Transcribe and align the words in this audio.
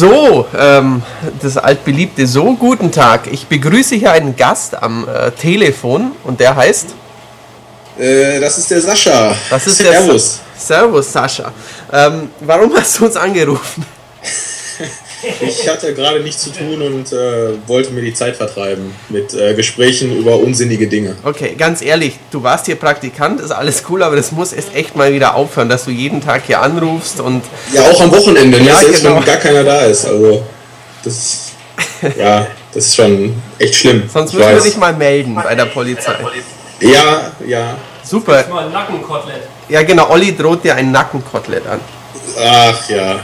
So, 0.00 0.46
ähm, 0.56 1.02
das 1.42 1.58
altbeliebte 1.58 2.26
So, 2.26 2.54
guten 2.54 2.90
Tag. 2.90 3.26
Ich 3.30 3.46
begrüße 3.46 3.96
hier 3.96 4.12
einen 4.12 4.34
Gast 4.34 4.82
am 4.82 5.06
äh, 5.06 5.30
Telefon 5.32 6.12
und 6.24 6.40
der 6.40 6.56
heißt? 6.56 6.86
Äh, 7.98 8.40
das 8.40 8.56
ist 8.56 8.70
der 8.70 8.80
Sascha. 8.80 9.36
Das 9.50 9.66
ist 9.66 9.76
Servus. 9.76 10.40
Der 10.56 10.78
Servus, 10.78 11.12
Sascha. 11.12 11.52
Ähm, 11.92 12.30
warum 12.40 12.74
hast 12.74 12.98
du 12.98 13.04
uns 13.04 13.16
angerufen? 13.16 13.84
Ich 15.40 15.68
hatte 15.68 15.94
gerade 15.94 16.20
nichts 16.20 16.42
zu 16.42 16.50
tun 16.50 16.80
und 16.80 17.12
äh, 17.12 17.50
wollte 17.66 17.92
mir 17.92 18.02
die 18.02 18.14
Zeit 18.14 18.36
vertreiben 18.36 18.94
mit 19.08 19.34
äh, 19.34 19.54
Gesprächen 19.54 20.16
über 20.16 20.38
unsinnige 20.38 20.86
Dinge. 20.86 21.16
Okay, 21.22 21.54
ganz 21.56 21.82
ehrlich, 21.82 22.18
du 22.30 22.42
warst 22.42 22.66
hier 22.66 22.76
Praktikant, 22.76 23.40
ist 23.40 23.50
alles 23.50 23.84
cool, 23.90 24.02
aber 24.02 24.16
das 24.16 24.32
muss 24.32 24.52
jetzt 24.52 24.74
echt 24.74 24.96
mal 24.96 25.12
wieder 25.12 25.34
aufhören, 25.34 25.68
dass 25.68 25.84
du 25.84 25.90
jeden 25.90 26.20
Tag 26.20 26.44
hier 26.46 26.62
anrufst 26.62 27.20
und. 27.20 27.42
Ja, 27.72 27.82
auch 27.82 28.00
am 28.00 28.10
Wochenende, 28.10 28.60
ne? 28.60 28.68
ja, 28.68 28.76
selbst 28.76 29.02
genau. 29.02 29.16
wenn 29.16 29.24
gar 29.24 29.36
keiner 29.36 29.64
da 29.64 29.80
ist. 29.82 30.06
Also, 30.06 30.42
das, 31.04 31.52
ja, 32.16 32.46
das 32.72 32.86
ist 32.86 32.96
schon 32.96 33.34
echt 33.58 33.74
schlimm. 33.74 34.08
Sonst 34.12 34.32
müssen 34.32 34.48
wir 34.48 34.60
dich 34.60 34.76
mal 34.76 34.94
melden 34.94 35.34
bei 35.34 35.54
der 35.54 35.66
Polizei. 35.66 36.14
Ja, 36.80 37.32
ja. 37.46 37.76
Super. 38.02 38.44
Mal 38.48 38.66
ein 38.66 38.72
Nackenkotelett. 38.72 39.42
Ja, 39.68 39.82
genau, 39.82 40.08
Olli 40.10 40.34
droht 40.34 40.64
dir 40.64 40.74
ein 40.74 40.90
Nackenkotelett 40.90 41.66
an. 41.66 41.80
Ach 42.38 42.88
ja. 42.88 43.20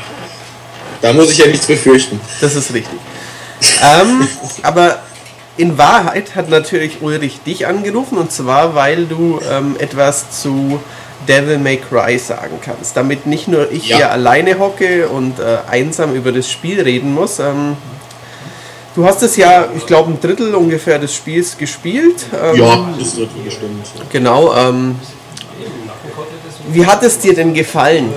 Da 1.03 1.13
muss 1.13 1.31
ich 1.31 1.39
ja 1.39 1.47
nichts 1.47 1.67
befürchten. 1.67 2.21
Das 2.41 2.55
ist 2.55 2.73
richtig. 2.73 2.99
ähm, 3.83 4.27
aber 4.63 4.99
in 5.57 5.79
Wahrheit 5.79 6.35
hat 6.35 6.51
natürlich 6.51 7.01
Ulrich 7.01 7.41
dich 7.47 7.67
angerufen 7.67 8.19
und 8.19 8.31
zwar, 8.31 8.75
weil 8.75 9.07
du 9.07 9.41
ähm, 9.51 9.77
etwas 9.79 10.43
zu 10.43 10.81
Devil 11.27 11.59
May 11.59 11.79
Cry 11.79 12.19
sagen 12.19 12.59
kannst. 12.63 12.97
Damit 12.97 13.27
nicht 13.27 13.49
nur 13.49 13.71
ich 13.73 13.89
ja. 13.89 13.97
hier 13.97 14.13
alleine 14.13 14.59
hocke 14.59 15.09
und 15.09 15.39
äh, 15.39 15.59
einsam 15.69 16.15
über 16.15 16.33
das 16.33 16.51
Spiel 16.51 16.81
reden 16.81 17.15
muss. 17.15 17.39
Ähm, 17.39 17.77
du 18.95 19.07
hast 19.07 19.23
es 19.23 19.37
ja, 19.37 19.69
ich 19.75 19.87
glaube, 19.87 20.13
ein 20.13 20.21
Drittel 20.21 20.55
ungefähr 20.55 20.99
des 20.99 21.15
Spiels 21.15 21.57
gespielt. 21.57 22.27
Ähm, 22.33 22.61
ja, 22.61 22.89
das 22.99 23.15
Drittel 23.15 23.41
bestimmt. 23.45 23.87
Genau. 24.11 24.55
Ähm, 24.55 24.97
wie 26.69 26.85
hat 26.85 27.03
es 27.03 27.19
dir 27.19 27.35
denn 27.35 27.55
gefallen? 27.55 28.13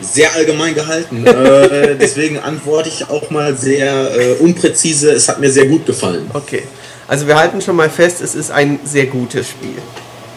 Sehr 0.00 0.34
allgemein 0.34 0.74
gehalten. 0.74 1.26
äh, 1.26 1.96
deswegen 1.96 2.38
antworte 2.38 2.88
ich 2.88 3.08
auch 3.08 3.30
mal 3.30 3.56
sehr 3.56 4.10
äh, 4.14 4.32
unpräzise. 4.34 5.12
Es 5.12 5.28
hat 5.28 5.40
mir 5.40 5.50
sehr 5.50 5.66
gut 5.66 5.86
gefallen. 5.86 6.30
Okay. 6.32 6.62
Also 7.08 7.26
wir 7.26 7.36
halten 7.36 7.60
schon 7.60 7.76
mal 7.76 7.90
fest, 7.90 8.20
es 8.20 8.34
ist 8.34 8.50
ein 8.50 8.80
sehr 8.84 9.06
gutes 9.06 9.48
Spiel. 9.48 9.76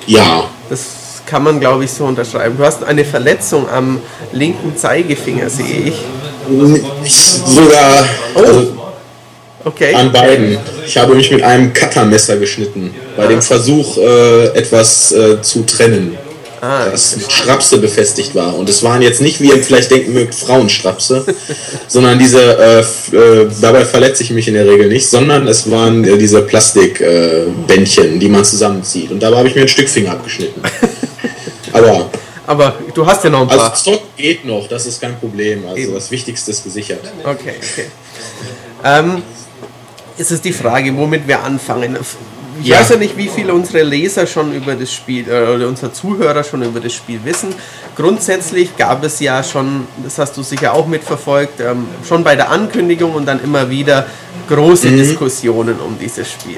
Ja. 0.07 0.49
Das 0.69 1.21
kann 1.25 1.43
man, 1.43 1.59
glaube 1.59 1.85
ich, 1.85 1.91
so 1.91 2.05
unterschreiben. 2.05 2.57
Du 2.57 2.65
hast 2.65 2.83
eine 2.83 3.05
Verletzung 3.05 3.67
am 3.69 4.01
linken 4.31 4.75
Zeigefinger, 4.75 5.49
sehe 5.49 5.85
ich. 5.85 5.95
ich 7.03 7.15
sogar 7.15 8.07
oh. 8.35 8.39
also, 8.39 8.77
okay. 9.63 9.93
an 9.93 10.11
beiden. 10.11 10.57
Ich 10.85 10.97
habe 10.97 11.15
mich 11.15 11.31
mit 11.31 11.43
einem 11.43 11.73
Cuttermesser 11.73 12.37
geschnitten, 12.37 12.93
bei 13.17 13.27
dem 13.27 13.41
Versuch, 13.41 13.97
äh, 13.97 14.47
etwas 14.49 15.11
äh, 15.11 15.41
zu 15.41 15.63
trennen 15.63 16.17
ah. 16.61 16.89
das 16.89 17.17
mit 17.17 17.31
Strapse 17.31 17.77
befestigt 17.77 18.35
war. 18.35 18.55
Und 18.55 18.69
es 18.69 18.83
waren 18.83 19.01
jetzt 19.01 19.21
nicht, 19.21 19.41
wie 19.41 19.49
ihr 19.49 19.63
vielleicht 19.63 19.91
denken 19.91 20.13
mögt, 20.13 20.35
Frauenstrapse, 20.35 21.25
sondern 21.87 22.19
diese, 22.19 22.41
äh, 22.41 23.15
äh, 23.15 23.49
dabei 23.61 23.85
verletze 23.85 24.23
ich 24.23 24.31
mich 24.31 24.47
in 24.47 24.53
der 24.53 24.67
Regel 24.67 24.87
nicht, 24.87 25.07
sondern 25.07 25.47
es 25.47 25.69
waren 25.69 26.03
äh, 26.03 26.17
diese 26.17 26.41
Plastikbändchen, 26.41 28.19
die 28.19 28.29
man 28.29 28.45
zusammenzieht. 28.45 29.11
Und 29.11 29.21
dabei 29.21 29.37
habe 29.37 29.47
ich 29.47 29.55
mir 29.55 29.61
ein 29.61 29.67
Stück 29.67 29.89
Finger 29.89 30.11
abgeschnitten. 30.11 30.61
Aber 31.73 32.09
aber 32.47 32.75
du 32.93 33.05
hast 33.05 33.23
ja 33.23 33.29
noch 33.29 33.41
ein 33.41 33.47
paar. 33.47 33.71
Also 33.71 33.93
Stock 33.93 34.15
geht 34.15 34.45
noch, 34.45 34.67
das 34.67 34.85
ist 34.85 35.01
kein 35.01 35.17
Problem. 35.19 35.65
Also 35.65 35.77
Eben. 35.77 35.93
das 35.93 36.11
Wichtigste 36.11 36.51
ist 36.51 36.63
gesichert. 36.63 37.01
Okay, 37.23 37.53
okay. 37.57 37.85
Ähm, 38.83 39.23
ist 40.17 40.31
es 40.31 40.41
die 40.41 40.53
Frage, 40.53 40.95
womit 40.95 41.27
wir 41.27 41.43
anfangen? 41.43 41.97
Ich 42.61 42.67
ja. 42.67 42.79
weiß 42.79 42.89
ja 42.89 42.95
nicht, 42.97 43.17
wie 43.17 43.27
viele 43.27 43.53
unsere 43.53 43.83
Leser 43.83 44.27
schon 44.27 44.53
über 44.53 44.75
das 44.75 44.93
Spiel 44.93 45.27
äh, 45.29 45.53
oder 45.53 45.67
unsere 45.67 45.91
Zuhörer 45.91 46.43
schon 46.43 46.63
über 46.63 46.79
das 46.79 46.93
Spiel 46.93 47.19
wissen. 47.23 47.53
Grundsätzlich 47.95 48.77
gab 48.77 49.03
es 49.03 49.19
ja 49.19 49.43
schon, 49.43 49.87
das 50.03 50.17
hast 50.17 50.37
du 50.37 50.43
sicher 50.43 50.73
auch 50.73 50.87
mitverfolgt, 50.87 51.59
ähm, 51.59 51.87
schon 52.07 52.23
bei 52.23 52.35
der 52.35 52.49
Ankündigung 52.49 53.13
und 53.13 53.25
dann 53.25 53.43
immer 53.43 53.69
wieder 53.69 54.05
große 54.47 54.87
mhm. 54.87 54.97
Diskussionen 54.97 55.79
um 55.79 55.97
dieses 55.99 56.31
Spiel. 56.31 56.57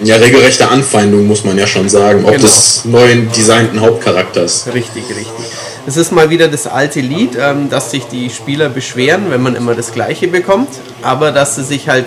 Ja, 0.00 0.16
regelrechte 0.16 0.68
Anfeindung 0.68 1.26
muss 1.26 1.44
man 1.44 1.58
ja 1.58 1.66
schon 1.66 1.88
sagen, 1.88 2.24
ob 2.24 2.32
genau. 2.32 2.42
des 2.42 2.84
neuen 2.84 3.32
designten 3.32 3.80
Hauptcharakters. 3.80 4.68
Richtig, 4.72 5.04
richtig. 5.08 5.46
Es 5.88 5.96
ist 5.96 6.12
mal 6.12 6.30
wieder 6.30 6.48
das 6.48 6.66
alte 6.66 7.00
Lied, 7.00 7.36
ähm, 7.40 7.68
dass 7.68 7.90
sich 7.90 8.04
die 8.04 8.30
Spieler 8.30 8.68
beschweren, 8.68 9.30
wenn 9.30 9.42
man 9.42 9.56
immer 9.56 9.74
das 9.74 9.92
Gleiche 9.92 10.28
bekommt, 10.28 10.68
aber 11.02 11.32
dass 11.32 11.56
sie 11.56 11.64
sich 11.64 11.88
halt 11.88 12.06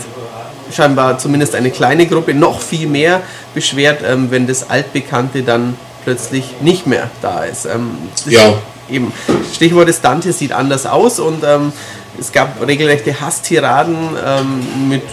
scheinbar 0.72 1.18
zumindest 1.18 1.56
eine 1.56 1.72
kleine 1.72 2.06
Gruppe 2.06 2.34
noch 2.34 2.62
viel 2.62 2.88
mehr 2.88 3.22
beschwert, 3.54 4.02
ähm, 4.06 4.32
wenn 4.32 4.48
das 4.48 4.70
Altbekannte 4.70 5.44
dann 5.44 5.76
plötzlich 6.04 6.56
nicht 6.62 6.88
mehr 6.88 7.10
da 7.22 7.44
ist. 7.44 7.66
Ähm, 7.66 7.92
ja. 8.26 8.54
Eben, 8.90 9.14
Stichwort 9.54 9.88
ist 9.88 10.04
Dante 10.04 10.34
sieht 10.34 10.52
anders 10.52 10.86
aus 10.86 11.20
und 11.20 11.44
ähm, 11.46 11.72
es 12.20 12.34
gab 12.34 12.66
regelrechte 12.68 13.22
Hasstiraden 13.22 13.96
ähm, 14.26 14.90
mit 14.90 15.04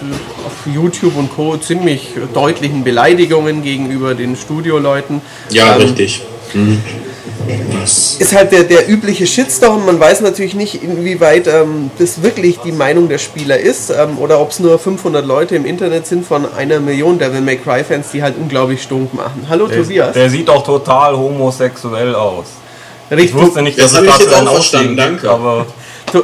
auf 0.44 0.72
YouTube 0.72 1.16
und 1.16 1.30
Co. 1.30 1.56
ziemlich 1.56 2.14
deutlichen 2.34 2.82
Beleidigungen 2.82 3.62
gegenüber 3.62 4.14
den 4.14 4.36
Studioleuten. 4.36 5.20
Ja, 5.50 5.76
ähm, 5.76 5.82
richtig. 5.82 6.22
Mhm 6.54 6.82
ist 8.18 8.34
halt 8.34 8.52
der, 8.52 8.64
der 8.64 8.88
übliche 8.88 9.26
Shitstorm. 9.26 9.86
Man 9.86 9.98
weiß 9.98 10.20
natürlich 10.20 10.54
nicht, 10.54 10.82
inwieweit 10.82 11.46
ähm, 11.46 11.90
das 11.98 12.22
wirklich 12.22 12.58
die 12.58 12.72
Meinung 12.72 13.08
der 13.08 13.18
Spieler 13.18 13.58
ist 13.58 13.90
ähm, 13.90 14.18
oder 14.18 14.40
ob 14.40 14.50
es 14.50 14.60
nur 14.60 14.78
500 14.78 15.24
Leute 15.24 15.56
im 15.56 15.64
Internet 15.64 16.06
sind 16.06 16.26
von 16.26 16.52
einer 16.52 16.80
Million 16.80 17.18
Devil 17.18 17.40
May 17.40 17.56
Cry 17.56 17.84
Fans, 17.84 18.10
die 18.12 18.22
halt 18.22 18.36
unglaublich 18.36 18.82
stunk 18.82 19.14
machen. 19.14 19.46
Hallo 19.48 19.66
der, 19.66 19.78
Tobias. 19.78 20.12
Der 20.14 20.30
sieht 20.30 20.48
doch 20.48 20.62
total 20.62 21.16
homosexuell 21.16 22.14
aus. 22.14 22.46
Richtig. 23.10 23.26
Ich 23.26 23.34
wusste 23.34 23.62
nicht, 23.62 23.78
dass 23.78 23.92
das 23.92 24.02
es 24.02 24.06
dafür 24.06 24.36
ein 24.36 24.48
Ausstehen 24.48 24.96
gibt, 24.96 25.24
aber... 25.24 25.66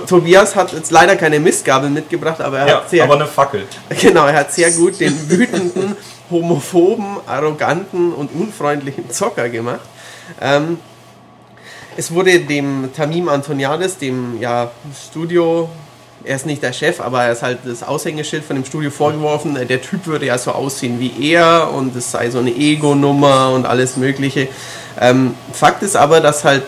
Tobias 0.07 0.57
hat 0.57 0.73
jetzt 0.73 0.91
leider 0.91 1.15
keine 1.15 1.39
Mistgabel 1.41 1.91
mitgebracht, 1.91 2.41
aber 2.41 2.61
er 2.61 2.69
ja, 2.69 2.77
hat 2.77 2.91
sehr... 2.91 3.05
aber 3.05 3.15
eine 3.15 3.27
Fackel. 3.27 3.65
Genau, 4.01 4.27
er 4.27 4.35
hat 4.35 4.53
sehr 4.53 4.71
gut 4.71 4.99
den 4.99 5.31
wütenden, 5.31 5.97
homophoben, 6.31 7.19
arroganten 7.27 8.13
und 8.13 8.31
unfreundlichen 8.35 9.11
Zocker 9.11 9.49
gemacht. 9.49 9.81
Ähm, 10.41 10.79
es 11.97 12.13
wurde 12.13 12.41
dem 12.41 12.91
Tamim 12.95 13.29
Antoniadis, 13.29 13.99
dem 13.99 14.41
ja, 14.41 14.71
Studio, 15.09 15.69
er 16.25 16.37
ist 16.37 16.47
nicht 16.47 16.63
der 16.63 16.73
Chef, 16.73 17.01
aber 17.01 17.25
er 17.25 17.33
ist 17.33 17.43
halt 17.43 17.59
das 17.65 17.83
Aushängeschild 17.83 18.45
von 18.45 18.57
dem 18.57 18.65
Studio 18.65 18.91
vorgeworfen, 18.91 19.55
der 19.55 19.83
Typ 19.83 20.07
würde 20.07 20.27
ja 20.27 20.39
so 20.39 20.53
aussehen 20.53 20.99
wie 20.99 21.33
er 21.33 21.71
und 21.73 21.95
es 21.95 22.11
sei 22.11 22.31
so 22.31 22.39
eine 22.39 22.51
Ego-Nummer 22.51 23.51
und 23.51 23.67
alles 23.67 23.97
Mögliche. 23.97 24.49
Ähm, 25.01 25.35
Fakt 25.53 25.83
ist 25.83 25.97
aber, 25.97 26.21
dass 26.21 26.45
halt 26.45 26.63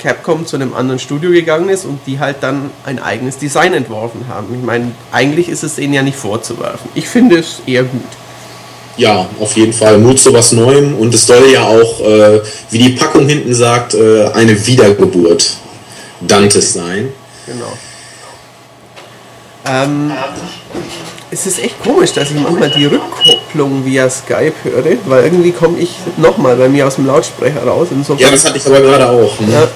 Capcom 0.00 0.46
zu 0.46 0.56
einem 0.56 0.74
anderen 0.74 0.98
Studio 0.98 1.30
gegangen 1.30 1.68
ist 1.68 1.84
und 1.84 2.00
die 2.06 2.18
halt 2.18 2.36
dann 2.40 2.70
ein 2.84 2.98
eigenes 2.98 3.38
Design 3.38 3.74
entworfen 3.74 4.26
haben. 4.28 4.54
Ich 4.54 4.62
meine, 4.62 4.92
eigentlich 5.12 5.48
ist 5.48 5.62
es 5.62 5.78
ihnen 5.78 5.94
ja 5.94 6.02
nicht 6.02 6.18
vorzuwerfen. 6.18 6.90
Ich 6.94 7.08
finde 7.08 7.38
es 7.38 7.62
eher 7.66 7.84
gut. 7.84 8.02
Ja, 8.96 9.28
auf 9.40 9.56
jeden 9.56 9.72
Fall. 9.72 9.98
Mut 9.98 10.18
zu 10.18 10.32
was 10.32 10.52
Neuem 10.52 10.96
und 10.96 11.14
es 11.14 11.26
soll 11.26 11.50
ja 11.50 11.64
auch, 11.64 12.00
äh, 12.00 12.40
wie 12.70 12.78
die 12.78 12.90
Packung 12.90 13.28
hinten 13.28 13.54
sagt, 13.54 13.94
äh, 13.94 14.28
eine 14.28 14.66
Wiedergeburt 14.66 15.56
Dantes 16.20 16.72
sein. 16.72 17.10
Genau. 17.46 17.72
Ähm, 19.66 20.12
es 21.30 21.46
ist 21.46 21.62
echt 21.62 21.82
komisch, 21.82 22.12
dass 22.12 22.30
ich 22.30 22.36
manchmal 22.40 22.70
die 22.70 22.86
Rückkopplung 22.86 23.84
via 23.84 24.08
Skype 24.08 24.54
höre, 24.62 24.96
weil 25.06 25.24
irgendwie 25.24 25.52
komme 25.52 25.78
ich 25.78 25.90
nochmal 26.16 26.56
bei 26.56 26.68
mir 26.68 26.86
aus 26.86 26.94
dem 26.94 27.06
Lautsprecher 27.06 27.64
raus. 27.64 27.88
Insofern, 27.90 28.24
ja, 28.24 28.30
das 28.30 28.44
hatte 28.44 28.58
ich 28.58 28.66
aber 28.66 28.80
gerade 28.80 29.08
auch. 29.08 29.38
Ne? 29.40 29.52
Ja, 29.52 29.68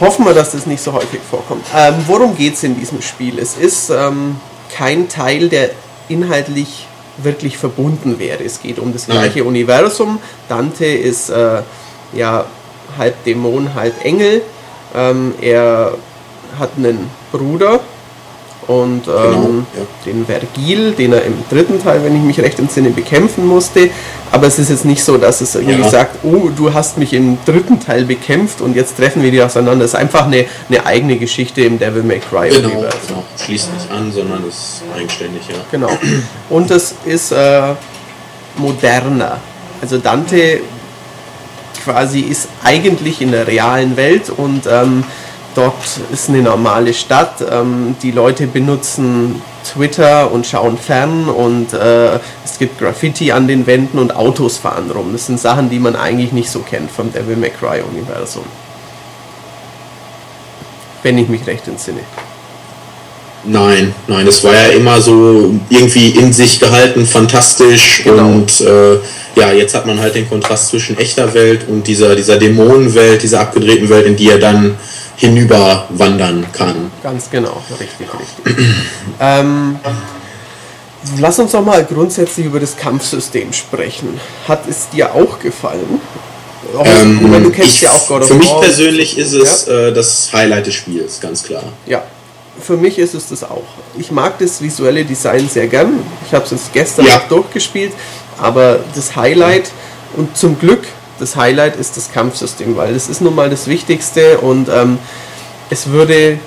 hoffen 0.00 0.26
wir, 0.26 0.34
dass 0.34 0.52
das 0.52 0.66
nicht 0.66 0.82
so 0.82 0.92
häufig 0.92 1.20
vorkommt. 1.28 1.64
Ähm, 1.74 1.94
worum 2.06 2.36
geht 2.36 2.54
es 2.54 2.62
in 2.64 2.78
diesem 2.78 3.00
Spiel? 3.00 3.38
Es 3.38 3.56
ist 3.56 3.90
ähm, 3.90 4.36
kein 4.74 5.08
Teil, 5.08 5.48
der 5.48 5.70
inhaltlich 6.08 6.86
wirklich 7.24 7.58
verbunden 7.58 8.18
wäre. 8.18 8.42
Es 8.44 8.60
geht 8.60 8.78
um 8.78 8.92
das 8.92 9.06
gleiche 9.06 9.40
Nein. 9.40 9.48
Universum. 9.48 10.18
Dante 10.48 10.86
ist 10.86 11.30
äh, 11.30 11.62
ja 12.14 12.44
halb 12.98 13.24
Dämon, 13.24 13.74
halb 13.74 14.04
Engel. 14.04 14.42
Ähm, 14.94 15.34
er 15.40 15.94
hat 16.58 16.70
einen 16.76 17.10
Bruder 17.32 17.80
und 18.66 19.08
ähm, 19.08 19.12
genau, 19.12 19.48
ja. 19.76 19.86
den 20.06 20.26
Vergil, 20.26 20.92
den 20.92 21.12
er 21.12 21.24
im 21.24 21.34
dritten 21.50 21.82
Teil, 21.82 22.04
wenn 22.04 22.14
ich 22.14 22.22
mich 22.22 22.40
recht 22.40 22.58
entsinne, 22.58 22.90
bekämpfen 22.90 23.46
musste. 23.46 23.90
Aber 24.32 24.46
es 24.46 24.58
ist 24.58 24.70
jetzt 24.70 24.84
nicht 24.84 25.02
so, 25.02 25.16
dass 25.16 25.40
es 25.40 25.54
irgendwie 25.54 25.82
ja. 25.82 25.88
sagt, 25.88 26.24
oh, 26.24 26.50
du 26.54 26.72
hast 26.72 26.98
mich 26.98 27.12
im 27.12 27.38
dritten 27.44 27.80
Teil 27.80 28.04
bekämpft 28.04 28.60
und 28.60 28.76
jetzt 28.76 28.96
treffen 28.96 29.22
wir 29.22 29.30
die 29.30 29.42
auseinander. 29.42 29.84
Es 29.84 29.92
ist 29.92 29.98
einfach 29.98 30.26
eine, 30.26 30.46
eine 30.68 30.86
eigene 30.86 31.16
Geschichte 31.16 31.62
im 31.62 31.78
Devil 31.78 32.02
May 32.02 32.20
Cry 32.20 32.48
genau, 32.50 32.68
Genau. 32.68 33.24
Schließt 33.36 33.72
nicht 33.74 33.90
an, 33.90 34.12
sondern 34.12 34.46
ist 34.48 34.82
eigenständig, 34.96 35.42
ja. 35.48 35.56
Genau. 35.70 35.90
Und 36.48 36.70
es 36.70 36.94
ist 37.04 37.32
äh, 37.32 37.74
moderner. 38.56 39.38
Also 39.82 39.98
Dante 39.98 40.60
quasi 41.82 42.20
ist 42.20 42.48
eigentlich 42.62 43.20
in 43.20 43.32
der 43.32 43.46
realen 43.46 43.96
Welt 43.96 44.30
und 44.30 44.66
ähm, 44.70 45.04
dort 45.54 45.74
ist 46.12 46.28
eine 46.28 46.42
normale 46.42 46.94
Stadt. 46.94 47.44
Ähm, 47.50 47.96
die 48.02 48.10
Leute 48.10 48.46
benutzen 48.46 49.42
Twitter 49.64 50.30
und 50.32 50.46
schauen 50.46 50.78
fern 50.78 51.28
und 51.28 51.72
äh, 51.72 52.18
es 52.44 52.58
gibt 52.58 52.78
Graffiti 52.78 53.32
an 53.32 53.46
den 53.46 53.66
Wänden 53.66 53.98
und 53.98 54.14
Autos 54.16 54.58
fahren 54.58 54.90
rum. 54.90 55.12
Das 55.12 55.26
sind 55.26 55.40
Sachen, 55.40 55.70
die 55.70 55.78
man 55.78 55.96
eigentlich 55.96 56.32
nicht 56.32 56.50
so 56.50 56.60
kennt 56.60 56.90
vom 56.90 57.12
Devil 57.12 57.36
May 57.36 57.50
Cry 57.50 57.82
Universum. 57.82 58.44
Wenn 61.02 61.18
ich 61.18 61.28
mich 61.28 61.46
recht 61.46 61.66
entsinne. 61.66 62.00
Nein, 63.44 63.94
nein, 64.06 64.26
es 64.26 64.44
war 64.44 64.52
ja 64.52 64.68
immer 64.68 65.00
so 65.00 65.54
irgendwie 65.70 66.10
in 66.10 66.30
sich 66.30 66.60
gehalten, 66.60 67.06
fantastisch 67.06 68.02
genau. 68.04 68.26
und 68.26 68.60
äh, 68.60 68.96
ja, 69.34 69.52
jetzt 69.52 69.74
hat 69.74 69.86
man 69.86 69.98
halt 69.98 70.14
den 70.14 70.28
Kontrast 70.28 70.68
zwischen 70.68 70.98
echter 70.98 71.32
Welt 71.32 71.66
und 71.66 71.86
dieser, 71.86 72.14
dieser 72.14 72.36
Dämonenwelt, 72.36 73.22
dieser 73.22 73.40
abgedrehten 73.40 73.88
Welt, 73.88 74.06
in 74.06 74.16
die 74.16 74.28
er 74.28 74.38
dann 74.38 74.76
hinüber 75.20 75.86
wandern 75.90 76.46
kann. 76.52 76.90
Ganz 77.02 77.30
genau, 77.30 77.62
richtig, 77.78 78.08
richtig. 78.18 78.66
ähm, 79.20 79.78
lass 81.18 81.38
uns 81.38 81.52
doch 81.52 81.64
mal 81.64 81.84
grundsätzlich 81.84 82.46
über 82.46 82.58
das 82.58 82.76
Kampfsystem 82.76 83.52
sprechen. 83.52 84.18
Hat 84.48 84.62
es 84.68 84.88
dir 84.88 85.14
auch 85.14 85.38
gefallen? 85.38 86.00
Auch, 86.76 86.86
ähm, 86.86 87.42
du 87.42 87.50
kennst 87.50 87.74
ich, 87.74 87.80
ja 87.82 87.90
auch 87.90 88.06
God 88.06 88.22
of 88.22 88.28
Für 88.28 88.34
mich 88.34 88.48
persönlich 88.60 89.18
ist 89.18 89.32
es 89.32 89.66
ja? 89.66 89.88
äh, 89.88 89.92
das 89.92 90.30
Highlight 90.32 90.66
des 90.66 90.74
Spiels, 90.74 91.20
ganz 91.20 91.42
klar. 91.42 91.64
Ja, 91.86 92.02
für 92.58 92.76
mich 92.78 92.98
ist 92.98 93.14
es 93.14 93.28
das 93.28 93.44
auch. 93.44 93.64
Ich 93.98 94.10
mag 94.10 94.38
das 94.38 94.62
visuelle 94.62 95.04
Design 95.04 95.48
sehr 95.48 95.66
gern. 95.66 95.98
Ich 96.26 96.32
habe 96.32 96.44
es 96.44 96.50
jetzt 96.50 96.72
gestern 96.72 97.06
ja. 97.06 97.18
auch 97.18 97.28
durchgespielt, 97.28 97.92
aber 98.38 98.80
das 98.94 99.16
Highlight 99.16 99.70
und 100.16 100.36
zum 100.36 100.58
Glück 100.58 100.84
das 101.20 101.36
Highlight 101.36 101.76
ist 101.76 101.96
das 101.96 102.12
Kampfsystem, 102.12 102.76
weil 102.76 102.94
das 102.94 103.08
ist 103.08 103.20
nun 103.20 103.34
mal 103.34 103.50
das 103.50 103.66
Wichtigste 103.66 104.38
und 104.38 104.68
ähm, 104.68 104.98
es 105.68 105.88
würde, 105.88 106.38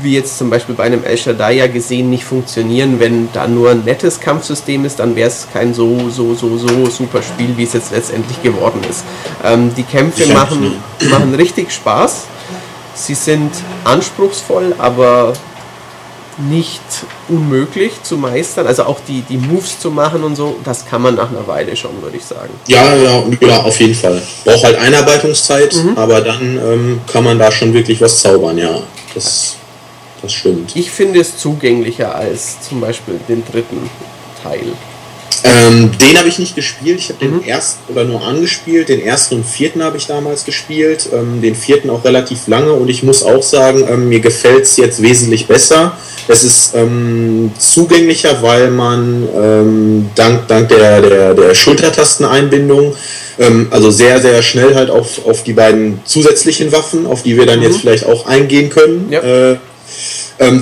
wie 0.00 0.14
jetzt 0.14 0.38
zum 0.38 0.50
Beispiel 0.50 0.74
bei 0.74 0.84
einem 0.84 1.04
El 1.04 1.16
Shaddai 1.16 1.54
ja 1.54 1.66
gesehen, 1.66 2.10
nicht 2.10 2.24
funktionieren, 2.24 3.00
wenn 3.00 3.28
da 3.32 3.46
nur 3.46 3.70
ein 3.70 3.84
nettes 3.84 4.20
Kampfsystem 4.20 4.84
ist, 4.84 4.98
dann 4.98 5.16
wäre 5.16 5.28
es 5.28 5.48
kein 5.52 5.74
so, 5.74 6.08
so, 6.10 6.34
so, 6.34 6.56
so 6.56 6.88
super 6.88 7.22
Spiel, 7.22 7.56
wie 7.56 7.64
es 7.64 7.72
jetzt 7.72 7.92
letztendlich 7.92 8.42
geworden 8.42 8.80
ist. 8.88 9.04
Ähm, 9.44 9.74
die 9.74 9.82
Kämpfe 9.82 10.26
machen, 10.32 10.76
machen 11.10 11.34
richtig 11.34 11.72
Spaß 11.72 12.28
Sie 12.94 13.14
sind 13.14 13.50
anspruchsvoll, 13.82 14.74
aber 14.78 15.32
nicht 16.38 16.82
unmöglich 17.28 18.02
zu 18.02 18.16
meistern. 18.16 18.66
Also 18.66 18.84
auch 18.84 19.00
die, 19.06 19.22
die 19.22 19.36
Moves 19.36 19.78
zu 19.78 19.90
machen 19.90 20.24
und 20.24 20.36
so, 20.36 20.56
das 20.64 20.86
kann 20.86 21.02
man 21.02 21.14
nach 21.14 21.30
einer 21.30 21.46
Weile 21.46 21.76
schon, 21.76 22.02
würde 22.02 22.16
ich 22.16 22.24
sagen. 22.24 22.50
Ja, 22.66 22.94
ja, 22.94 23.24
ja, 23.40 23.60
auf 23.62 23.80
jeden 23.80 23.94
Fall. 23.94 24.20
Braucht 24.44 24.64
halt 24.64 24.78
Einarbeitungszeit, 24.78 25.74
mhm. 25.74 25.96
aber 25.96 26.20
dann 26.20 26.58
ähm, 26.58 27.00
kann 27.10 27.24
man 27.24 27.38
da 27.38 27.50
schon 27.50 27.72
wirklich 27.72 28.00
was 28.00 28.20
zaubern, 28.20 28.58
ja. 28.58 28.80
Das, 29.14 29.56
das 30.22 30.32
stimmt. 30.32 30.74
Ich 30.74 30.90
finde 30.90 31.20
es 31.20 31.38
zugänglicher 31.38 32.14
als 32.14 32.60
zum 32.60 32.80
Beispiel 32.80 33.20
den 33.28 33.44
dritten 33.44 33.90
Teil. 34.42 34.72
Ähm, 35.42 35.90
den 35.98 36.18
habe 36.18 36.28
ich 36.28 36.38
nicht 36.38 36.54
gespielt. 36.54 36.98
Ich 36.98 37.08
habe 37.10 37.24
mhm. 37.24 37.40
den 37.40 37.48
ersten 37.48 37.92
oder 37.92 38.04
nur 38.04 38.22
angespielt. 38.22 38.88
Den 38.88 39.00
ersten 39.00 39.36
und 39.36 39.46
vierten 39.46 39.82
habe 39.82 39.96
ich 39.96 40.06
damals 40.06 40.44
gespielt. 40.44 41.08
Ähm, 41.12 41.42
den 41.42 41.54
vierten 41.54 41.90
auch 41.90 42.04
relativ 42.04 42.46
lange. 42.46 42.72
Und 42.72 42.88
ich 42.88 43.02
muss 43.02 43.22
auch 43.22 43.42
sagen, 43.42 43.84
ähm, 43.88 44.08
mir 44.08 44.20
gefällt 44.20 44.64
es 44.64 44.76
jetzt 44.76 45.02
wesentlich 45.02 45.46
besser. 45.46 45.96
Es 46.28 46.44
ist 46.44 46.74
ähm, 46.74 47.52
zugänglicher, 47.58 48.42
weil 48.42 48.70
man 48.70 49.28
ähm, 49.36 50.10
dank, 50.14 50.48
dank 50.48 50.68
der, 50.68 51.02
der, 51.02 51.34
der 51.34 51.54
Schultertasteneinbindung 51.54 52.94
ähm, 53.38 53.68
also 53.70 53.90
sehr, 53.90 54.20
sehr 54.20 54.42
schnell 54.42 54.74
halt 54.74 54.90
auf, 54.90 55.26
auf 55.26 55.42
die 55.42 55.52
beiden 55.52 56.00
zusätzlichen 56.04 56.72
Waffen, 56.72 57.06
auf 57.06 57.22
die 57.22 57.36
wir 57.36 57.46
dann 57.46 57.58
mhm. 57.58 57.66
jetzt 57.66 57.80
vielleicht 57.80 58.06
auch 58.06 58.26
eingehen 58.26 58.70
können. 58.70 59.08
Ja. 59.10 59.20
Äh, 59.20 59.56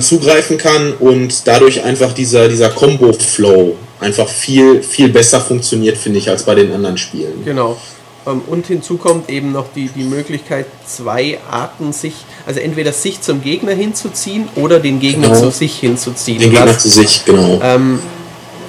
zugreifen 0.01 0.59
kann 0.59 0.93
und 0.99 1.47
dadurch 1.47 1.83
einfach 1.83 2.13
dieser, 2.13 2.47
dieser 2.47 2.69
Combo-Flow 2.69 3.75
einfach 4.03 4.27
viel, 4.27 4.83
viel 4.83 5.09
besser 5.09 5.41
funktioniert, 5.41 5.97
finde 5.97 6.19
ich, 6.19 6.29
als 6.29 6.43
bei 6.43 6.55
den 6.55 6.71
anderen 6.71 6.97
Spielen. 6.97 7.43
Genau. 7.45 7.77
Ähm, 8.25 8.41
und 8.47 8.67
hinzu 8.67 8.97
kommt 8.97 9.29
eben 9.29 9.51
noch 9.51 9.65
die, 9.75 9.89
die 9.89 10.03
Möglichkeit, 10.03 10.65
zwei 10.85 11.39
Arten 11.49 11.93
sich, 11.93 12.13
also 12.45 12.59
entweder 12.59 12.93
sich 12.93 13.21
zum 13.21 13.41
Gegner 13.41 13.73
hinzuziehen 13.73 14.47
oder 14.55 14.79
den 14.79 14.99
Gegner 14.99 15.29
genau. 15.29 15.39
zu 15.39 15.51
sich 15.51 15.75
hinzuziehen. 15.79 16.39
Den 16.39 16.51
Gegner 16.51 16.67
das, 16.67 16.83
zu 16.83 16.89
sich, 16.89 17.25
genau. 17.25 17.59
Ähm, 17.61 17.99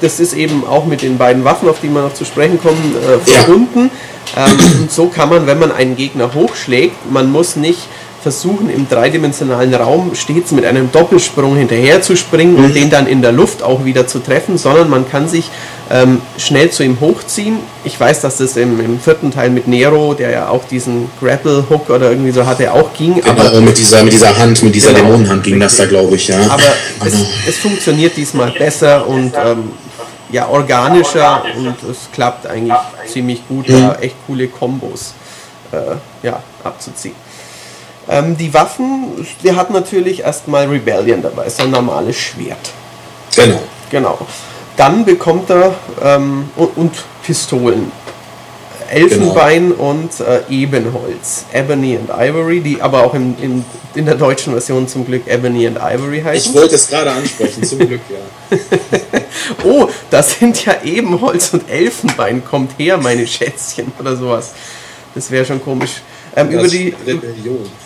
das 0.00 0.20
ist 0.20 0.34
eben 0.34 0.66
auch 0.66 0.86
mit 0.86 1.02
den 1.02 1.18
beiden 1.18 1.44
Waffen, 1.44 1.68
auf 1.68 1.80
die 1.80 1.88
wir 1.88 2.02
noch 2.02 2.14
zu 2.14 2.24
sprechen 2.24 2.60
kommen, 2.60 2.94
äh, 2.96 3.18
verbunden. 3.18 3.90
Ja. 4.34 4.46
Ähm, 4.46 4.80
und 4.82 4.92
so 4.92 5.06
kann 5.06 5.28
man, 5.28 5.46
wenn 5.46 5.58
man 5.58 5.72
einen 5.72 5.96
Gegner 5.96 6.34
hochschlägt, 6.34 7.10
man 7.10 7.30
muss 7.30 7.56
nicht 7.56 7.80
versuchen, 8.24 8.70
im 8.70 8.88
dreidimensionalen 8.88 9.74
Raum 9.74 10.14
stets 10.14 10.50
mit 10.50 10.64
einem 10.64 10.90
Doppelsprung 10.90 11.56
hinterher 11.56 12.00
zu 12.00 12.16
springen 12.16 12.56
mhm. 12.56 12.64
und 12.64 12.74
den 12.74 12.88
dann 12.88 13.06
in 13.06 13.20
der 13.20 13.32
Luft 13.32 13.62
auch 13.62 13.84
wieder 13.84 14.06
zu 14.06 14.18
treffen, 14.18 14.56
sondern 14.56 14.88
man 14.88 15.06
kann 15.06 15.28
sich 15.28 15.50
ähm, 15.90 16.22
schnell 16.38 16.70
zu 16.70 16.82
ihm 16.82 16.98
hochziehen. 17.00 17.58
Ich 17.84 18.00
weiß, 18.00 18.22
dass 18.22 18.38
das 18.38 18.56
im, 18.56 18.80
im, 18.80 18.98
vierten 18.98 19.30
Teil 19.30 19.50
mit 19.50 19.68
Nero, 19.68 20.14
der 20.14 20.30
ja 20.30 20.48
auch 20.48 20.64
diesen 20.64 21.10
Grapple-Hook 21.20 21.90
oder 21.90 22.08
irgendwie 22.08 22.30
so 22.30 22.46
hatte, 22.46 22.72
auch 22.72 22.94
ging. 22.94 23.16
Genau, 23.16 23.28
aber 23.28 23.60
mit 23.60 23.76
dieser, 23.76 24.02
mit 24.02 24.14
dieser 24.14 24.34
Hand, 24.38 24.62
mit 24.62 24.74
dieser 24.74 24.94
genau, 24.94 25.04
Dämonenhand 25.04 25.44
ging 25.44 25.60
das 25.60 25.76
da, 25.76 25.84
glaube 25.84 26.16
ich, 26.16 26.26
ja. 26.28 26.40
Aber 26.48 26.62
es, 27.04 27.14
es, 27.46 27.58
funktioniert 27.58 28.16
diesmal 28.16 28.52
besser 28.52 29.06
und 29.06 29.34
ähm, 29.36 29.70
ja, 30.32 30.48
organischer 30.48 31.42
und 31.58 31.76
es 31.90 32.08
klappt 32.10 32.46
eigentlich 32.46 32.78
ziemlich 33.06 33.46
gut, 33.46 33.68
mhm. 33.68 33.82
da 33.82 33.96
echt 34.00 34.16
coole 34.26 34.48
Kombos 34.48 35.12
äh, 35.72 36.26
ja, 36.26 36.42
abzuziehen. 36.64 37.23
Ähm, 38.08 38.36
die 38.36 38.52
Waffen, 38.52 39.26
der 39.42 39.56
hat 39.56 39.70
natürlich 39.70 40.20
erstmal 40.20 40.66
Rebellion 40.66 41.22
dabei, 41.22 41.48
so 41.48 41.62
ein 41.62 41.70
normales 41.70 42.16
Schwert. 42.16 42.70
Genau. 43.34 43.60
Genau. 43.90 44.18
Dann 44.76 45.04
bekommt 45.04 45.50
er 45.50 45.74
ähm, 46.02 46.50
und, 46.56 46.76
und, 46.76 46.92
Pistolen. 47.22 47.90
Elfenbein 48.90 49.70
genau. 49.70 49.90
und 49.90 50.20
äh, 50.20 50.42
Ebenholz. 50.50 51.46
Ebony 51.52 51.96
and 51.96 52.10
Ivory, 52.10 52.60
die 52.60 52.82
aber 52.82 53.02
auch 53.02 53.14
in, 53.14 53.36
in, 53.40 53.64
in 53.94 54.04
der 54.04 54.16
deutschen 54.16 54.52
Version 54.52 54.86
zum 54.86 55.06
Glück 55.06 55.26
Ebony 55.26 55.66
and 55.66 55.78
Ivory 55.78 56.20
heißen. 56.20 56.50
Ich 56.50 56.56
wollte 56.56 56.74
es 56.74 56.88
gerade 56.88 57.10
ansprechen, 57.12 57.64
zum 57.64 57.78
Glück, 57.86 58.00
ja. 58.10 58.58
oh, 59.64 59.88
das 60.10 60.38
sind 60.38 60.64
ja 60.66 60.74
Ebenholz 60.84 61.54
und 61.54 61.68
Elfenbein. 61.70 62.44
Kommt 62.44 62.78
her, 62.78 62.98
meine 62.98 63.26
Schätzchen 63.26 63.90
oder 63.98 64.16
sowas. 64.16 64.52
Das 65.14 65.30
wäre 65.30 65.44
schon 65.44 65.62
komisch. 65.62 66.02
Ähm, 66.36 66.50
über, 66.50 66.66
die, 66.66 66.94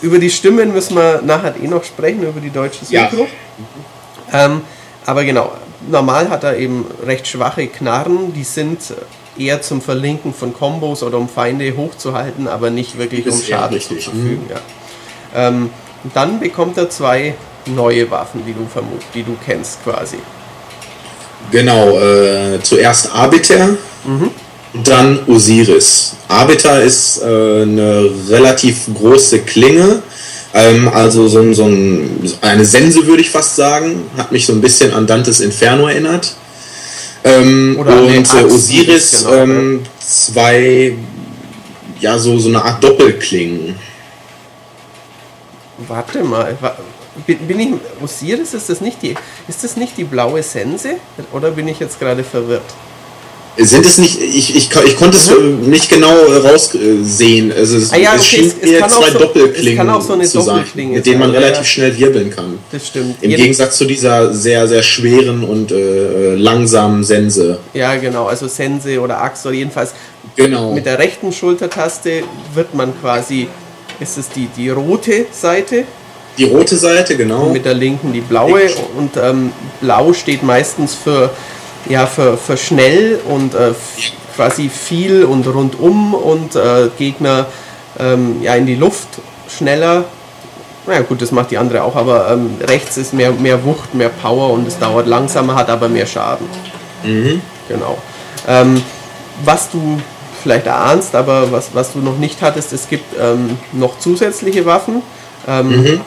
über 0.01 0.19
die 0.19 0.31
Stimmen 0.31 0.73
müssen 0.73 0.97
wir 0.97 1.21
nachher 1.23 1.55
eh 1.63 1.67
noch 1.67 1.85
sprechen, 1.85 2.23
über 2.23 2.41
die 2.41 2.51
deutsche 2.51 2.85
Synchro. 2.85 3.27
Ja. 4.33 4.47
Ähm, 4.47 4.63
aber 5.05 5.25
genau, 5.25 5.53
normal 5.91 6.31
hat 6.31 6.45
er 6.45 6.57
eben 6.57 6.87
recht 7.05 7.29
schwache 7.29 7.67
Knarren, 7.67 8.33
die 8.33 8.45
sind 8.45 8.79
eher 9.37 9.61
zum 9.61 9.83
Verlinken 9.83 10.33
von 10.33 10.55
Kombos 10.55 11.03
oder 11.03 11.19
um 11.19 11.29
Feinde 11.29 11.77
hochzuhalten, 11.77 12.49
aber 12.49 12.71
nicht 12.71 12.99
wirklich 12.99 13.27
um 13.29 13.41
Schaden 13.41 13.81
zuzufügen. 13.81 14.45
Mhm. 14.45 14.51
Ja. 14.51 15.49
Ähm, 15.49 15.71
dann 16.15 16.41
bekommt 16.41 16.79
er 16.79 16.89
zwei 16.89 17.35
neue 17.67 18.11
Waffen, 18.11 18.45
die 18.47 18.55
du 18.55 18.67
vermutest, 18.67 19.09
die 19.15 19.25
du 19.25 19.37
kennst 19.45 19.85
quasi. 19.85 20.17
Genau, 21.51 21.99
äh, 21.99 22.61
zuerst 22.63 23.15
Arbiter. 23.15 23.77
Mhm 24.05 24.31
dann 24.73 25.21
Osiris. 25.27 26.15
Arbiter 26.29 26.83
ist 26.83 27.23
äh, 27.23 27.63
eine 27.63 28.11
relativ 28.29 28.87
große 28.95 29.41
Klinge, 29.41 30.03
ähm, 30.55 30.89
also 30.89 31.29
so, 31.29 31.53
so 31.53 31.65
ein, 31.65 32.33
eine 32.41 32.65
Sense 32.65 33.07
würde 33.07 33.23
ich 33.23 33.31
fast 33.31 33.57
sagen, 33.57 34.05
hat 34.17 34.33
mich 34.33 34.47
so 34.47 34.53
ein 34.53 34.61
bisschen 34.61 34.93
an 34.93 35.07
Dantes 35.07 35.41
Inferno 35.41 35.89
erinnert. 35.89 36.35
Ähm, 37.25 37.77
und 37.79 37.89
äh, 37.89 38.45
Osiris 38.45 39.25
genau, 39.25 39.37
ähm, 39.37 39.83
zwei, 39.99 40.97
ja, 42.01 42.19
so, 42.19 42.39
so 42.39 42.49
eine 42.49 42.63
Art 42.63 42.83
Doppelklingen. 42.83 43.75
Warte 45.87 46.25
mal, 46.25 46.57
bin 47.27 47.61
ich 47.61 47.69
Osiris 48.03 48.55
ist 48.55 48.69
das 48.69 48.81
nicht 48.81 49.03
die 49.03 49.15
ist 49.49 49.65
das 49.65 49.77
nicht 49.77 49.97
die 49.97 50.05
blaue 50.05 50.43
Sense 50.43 50.97
oder 51.33 51.51
bin 51.53 51.69
ich 51.69 51.79
jetzt 51.81 51.99
gerade 51.99 52.25
verwirrt? 52.25 52.63
Sind 53.61 53.85
es 53.85 53.99
nicht, 53.99 54.21
ich, 54.21 54.55
ich, 54.55 54.71
ich 54.71 54.97
konnte 54.97 55.17
es 55.17 55.31
mhm. 55.31 55.69
nicht 55.69 55.89
genau 55.91 56.15
raussehen. 56.15 57.53
Also 57.53 57.77
es, 57.77 57.93
ah 57.93 57.97
ja, 57.97 58.11
okay, 58.11 58.19
es 58.19 58.27
schien 58.27 58.47
es, 58.47 58.71
es 58.71 58.95
zwei 58.95 59.11
so, 59.11 59.19
Doppelklingen 59.19 60.01
so 60.01 60.17
zu 60.25 60.41
sein, 60.43 60.65
mit 60.75 61.05
denen 61.05 61.19
man 61.19 61.31
relativ 61.31 61.59
ja. 61.59 61.65
schnell 61.65 61.99
wirbeln 61.99 62.31
kann. 62.31 62.59
Das 62.71 62.87
stimmt. 62.87 63.17
Im 63.21 63.31
Jeden 63.31 63.43
Gegensatz 63.43 63.77
zu 63.77 63.85
dieser 63.85 64.33
sehr, 64.33 64.69
sehr 64.69 64.85
schweren 64.85 65.43
und 65.43 65.73
äh, 65.73 66.37
langsamen 66.37 67.03
Sense. 67.03 67.59
Ja, 67.75 67.97
genau, 67.97 68.27
also 68.27 68.47
Sense 68.47 69.01
oder 69.01 69.21
Axt 69.21 69.45
oder 69.45 69.57
jedenfalls 69.57 69.93
genau. 70.37 70.73
mit 70.73 70.87
der 70.87 71.01
rechten 71.01 71.33
Schultertaste 71.33 72.23
wird 72.55 72.75
man 72.75 72.93
quasi, 73.01 73.49
ist 73.99 74.19
es 74.19 74.29
die, 74.29 74.49
die 74.57 74.71
rote 74.71 75.27
Seite, 75.33 75.85
die 76.39 76.45
rote 76.45 76.77
Seite, 76.77 77.17
genau. 77.17 77.47
Und 77.47 77.55
mit 77.55 77.65
der 77.65 77.75
linken 77.75 78.13
die 78.13 78.21
blaue. 78.21 78.71
Und 78.97 79.17
ähm, 79.17 79.53
blau 79.81 80.13
steht 80.13 80.45
meistens 80.45 80.95
für 80.95 81.31
ja, 81.87 82.07
für, 82.07 82.37
für 82.37 82.57
schnell 82.57 83.21
und 83.29 83.55
äh, 83.55 83.73
quasi 84.37 84.69
viel 84.69 85.25
und 85.25 85.47
rundum 85.47 86.15
und 86.15 86.55
äh, 86.57 86.89
Gegner 86.97 87.47
ähm, 87.99 88.43
ja, 88.43 88.55
in 88.55 88.67
die 88.67 88.77
Luft 88.77 89.09
schneller 89.49 90.05
naja 90.89 91.03
gut, 91.03 91.21
das 91.23 91.31
macht 91.33 91.51
die 91.51 91.59
andere 91.59 91.83
auch, 91.83 91.95
aber 91.95 92.31
ähm, 92.31 92.57
rechts 92.67 92.97
ist 92.97 93.13
mehr, 93.13 93.31
mehr 93.33 93.63
Wucht, 93.65 93.95
mehr 93.95 94.09
Power 94.09 94.51
und 94.51 94.67
es 94.67 94.79
dauert 94.79 95.07
langsamer, 95.07 95.55
hat 95.55 95.69
aber 95.71 95.89
mehr 95.89 96.07
Schaden. 96.07 96.47
Mhm. 97.05 97.43
Genau. 97.69 97.99
Ähm, 98.47 98.83
was 99.45 99.71
du 99.71 100.01
vielleicht 100.43 100.67
erahnst, 100.67 101.15
aber 101.15 101.53
was, 101.53 101.75
was 101.75 101.93
du 101.93 101.99
noch 101.99 102.17
nicht 102.19 102.41
hattest, 102.41 102.73
es 102.73 102.89
gibt 102.89 103.05
ähm, 103.21 103.59
noch 103.73 103.99
zusätzliche 103.99 104.65
Waffen. 104.67 105.03
Ähm, 105.47 105.69
Mhm. 105.69 106.01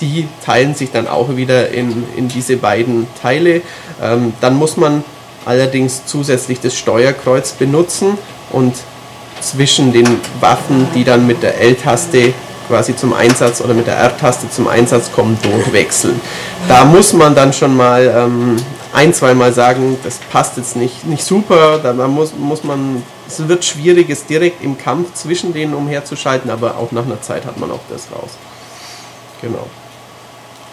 Die 0.00 0.28
teilen 0.44 0.74
sich 0.74 0.90
dann 0.90 1.08
auch 1.08 1.36
wieder 1.36 1.70
in, 1.70 2.04
in 2.16 2.28
diese 2.28 2.56
beiden 2.56 3.06
Teile. 3.20 3.62
Ähm, 4.02 4.32
dann 4.40 4.56
muss 4.56 4.76
man 4.76 5.04
allerdings 5.44 6.06
zusätzlich 6.06 6.60
das 6.60 6.76
Steuerkreuz 6.76 7.52
benutzen 7.52 8.18
und 8.50 8.74
zwischen 9.40 9.92
den 9.92 10.06
Waffen, 10.40 10.88
die 10.94 11.04
dann 11.04 11.26
mit 11.26 11.42
der 11.42 11.60
L-Taste 11.60 12.34
quasi 12.68 12.94
zum 12.94 13.14
Einsatz 13.14 13.60
oder 13.60 13.74
mit 13.74 13.86
der 13.86 13.96
R-Taste 13.96 14.48
zum 14.50 14.68
Einsatz 14.68 15.10
kommen, 15.10 15.38
durchwechseln. 15.42 16.20
Da 16.68 16.84
muss 16.84 17.12
man 17.12 17.34
dann 17.34 17.52
schon 17.52 17.76
mal 17.76 18.06
ähm, 18.14 18.56
ein, 18.92 19.12
zweimal 19.12 19.52
sagen, 19.52 19.96
das 20.04 20.18
passt 20.30 20.56
jetzt 20.58 20.76
nicht, 20.76 21.06
nicht 21.06 21.24
super, 21.24 21.78
da 21.78 21.92
muss, 22.06 22.34
muss 22.36 22.62
man, 22.62 23.02
es 23.26 23.48
wird 23.48 23.64
schwierig, 23.64 24.10
es 24.10 24.26
direkt 24.26 24.62
im 24.62 24.78
Kampf 24.78 25.14
zwischen 25.14 25.52
denen 25.52 25.74
umherzuschalten, 25.74 26.50
aber 26.50 26.76
auch 26.76 26.92
nach 26.92 27.06
einer 27.06 27.20
Zeit 27.20 27.46
hat 27.46 27.58
man 27.58 27.70
auch 27.70 27.80
das 27.88 28.08
raus. 28.12 28.30
Genau. 29.40 29.66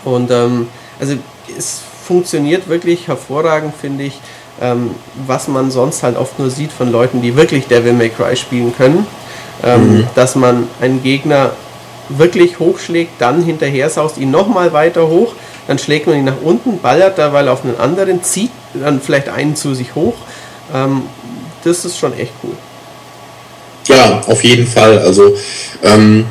Und 0.06 0.32
ähm, 0.32 0.68
also 1.00 1.16
es 1.58 1.82
funktioniert 2.06 2.70
wirklich 2.70 3.08
hervorragend, 3.08 3.74
finde 3.80 4.06
ich, 4.06 4.20
ähm, 4.62 4.92
was 5.28 5.48
man 5.48 5.72
sonst 5.72 6.04
halt 6.04 6.18
oft 6.18 6.40
nur 6.40 6.50
sieht 6.50 6.72
von 6.72 6.92
Leuten, 6.92 7.22
die 7.22 7.36
wirklich 7.36 7.68
Devil 7.68 7.94
May 7.94 8.10
Cry 8.10 8.36
spielen 8.36 8.74
können, 8.76 9.06
ähm, 9.64 10.08
dass 10.16 10.36
man 10.36 10.68
einen 10.80 11.04
Gegner 11.04 11.52
wirklich 12.10 12.60
hochschlägt, 12.60 13.20
dann 13.20 13.44
hinterher 13.44 13.90
saust 13.90 14.18
ihn 14.18 14.32
nochmal 14.32 14.72
weiter 14.74 15.08
hoch, 15.08 15.34
dann 15.68 15.80
schlägt 15.80 16.08
man 16.08 16.18
ihn 16.18 16.26
nach 16.26 16.42
unten, 16.42 16.80
ballert 16.80 17.18
derweil 17.18 17.50
auf 17.50 17.64
einen 17.64 17.78
anderen, 17.78 18.24
zieht 18.24 18.52
dann 18.74 19.02
vielleicht 19.02 19.30
einen 19.30 19.56
zu 19.56 19.74
sich 19.74 19.96
hoch. 19.96 20.14
Ähm, 20.74 21.04
das 21.64 21.84
ist 21.84 21.98
schon 21.98 22.14
echt 22.18 22.34
cool. 22.44 22.54
Ja, 23.88 24.22
auf 24.28 24.44
jeden 24.44 24.68
Fall. 24.68 25.00
Also 25.00 25.36
ähm, 25.84 26.26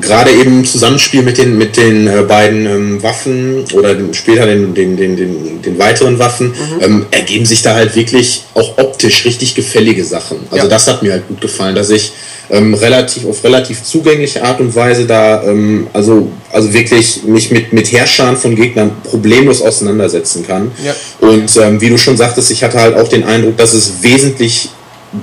gerade 0.00 0.32
eben 0.32 0.58
im 0.58 0.64
Zusammenspiel 0.64 1.22
mit 1.22 1.38
den, 1.38 1.56
mit 1.58 1.76
den 1.76 2.08
äh, 2.08 2.22
beiden 2.22 2.66
ähm, 2.66 3.02
Waffen 3.02 3.64
oder 3.72 3.94
später 4.12 4.46
den, 4.46 4.74
den, 4.74 4.96
den, 4.96 5.16
den, 5.16 5.62
den 5.62 5.78
weiteren 5.78 6.18
Waffen 6.18 6.54
ähm, 6.80 7.06
ergeben 7.12 7.46
sich 7.46 7.62
da 7.62 7.74
halt 7.74 7.94
wirklich 7.94 8.44
auch 8.54 8.78
optisch 8.78 9.24
richtig 9.24 9.54
gefällige 9.54 10.04
Sachen. 10.04 10.38
Also 10.50 10.64
Ja. 10.64 10.70
das 10.70 10.88
hat 10.88 11.02
mir 11.02 11.12
halt 11.12 11.28
gut 11.28 11.40
gefallen, 11.40 11.76
dass 11.76 11.90
ich 11.90 12.12
ähm, 12.50 12.74
relativ 12.74 13.26
auf 13.26 13.42
relativ 13.44 13.82
zugängliche 13.82 14.42
Art 14.44 14.60
und 14.60 14.74
Weise 14.74 15.06
da 15.06 15.42
ähm, 15.44 15.88
also 15.92 16.28
also 16.52 16.72
wirklich 16.72 17.22
mich 17.24 17.50
mit 17.50 17.72
mit 17.72 17.90
Herrschern 17.90 18.36
von 18.36 18.54
Gegnern 18.54 18.90
problemlos 19.04 19.62
auseinandersetzen 19.62 20.46
kann. 20.46 20.70
Ja. 20.84 20.94
Und 21.20 21.56
ähm, 21.56 21.80
wie 21.80 21.90
du 21.90 21.98
schon 21.98 22.16
sagtest, 22.16 22.50
ich 22.50 22.62
hatte 22.62 22.78
halt 22.80 22.96
auch 22.96 23.08
den 23.08 23.24
Eindruck, 23.24 23.56
dass 23.56 23.72
es 23.72 24.02
wesentlich 24.02 24.68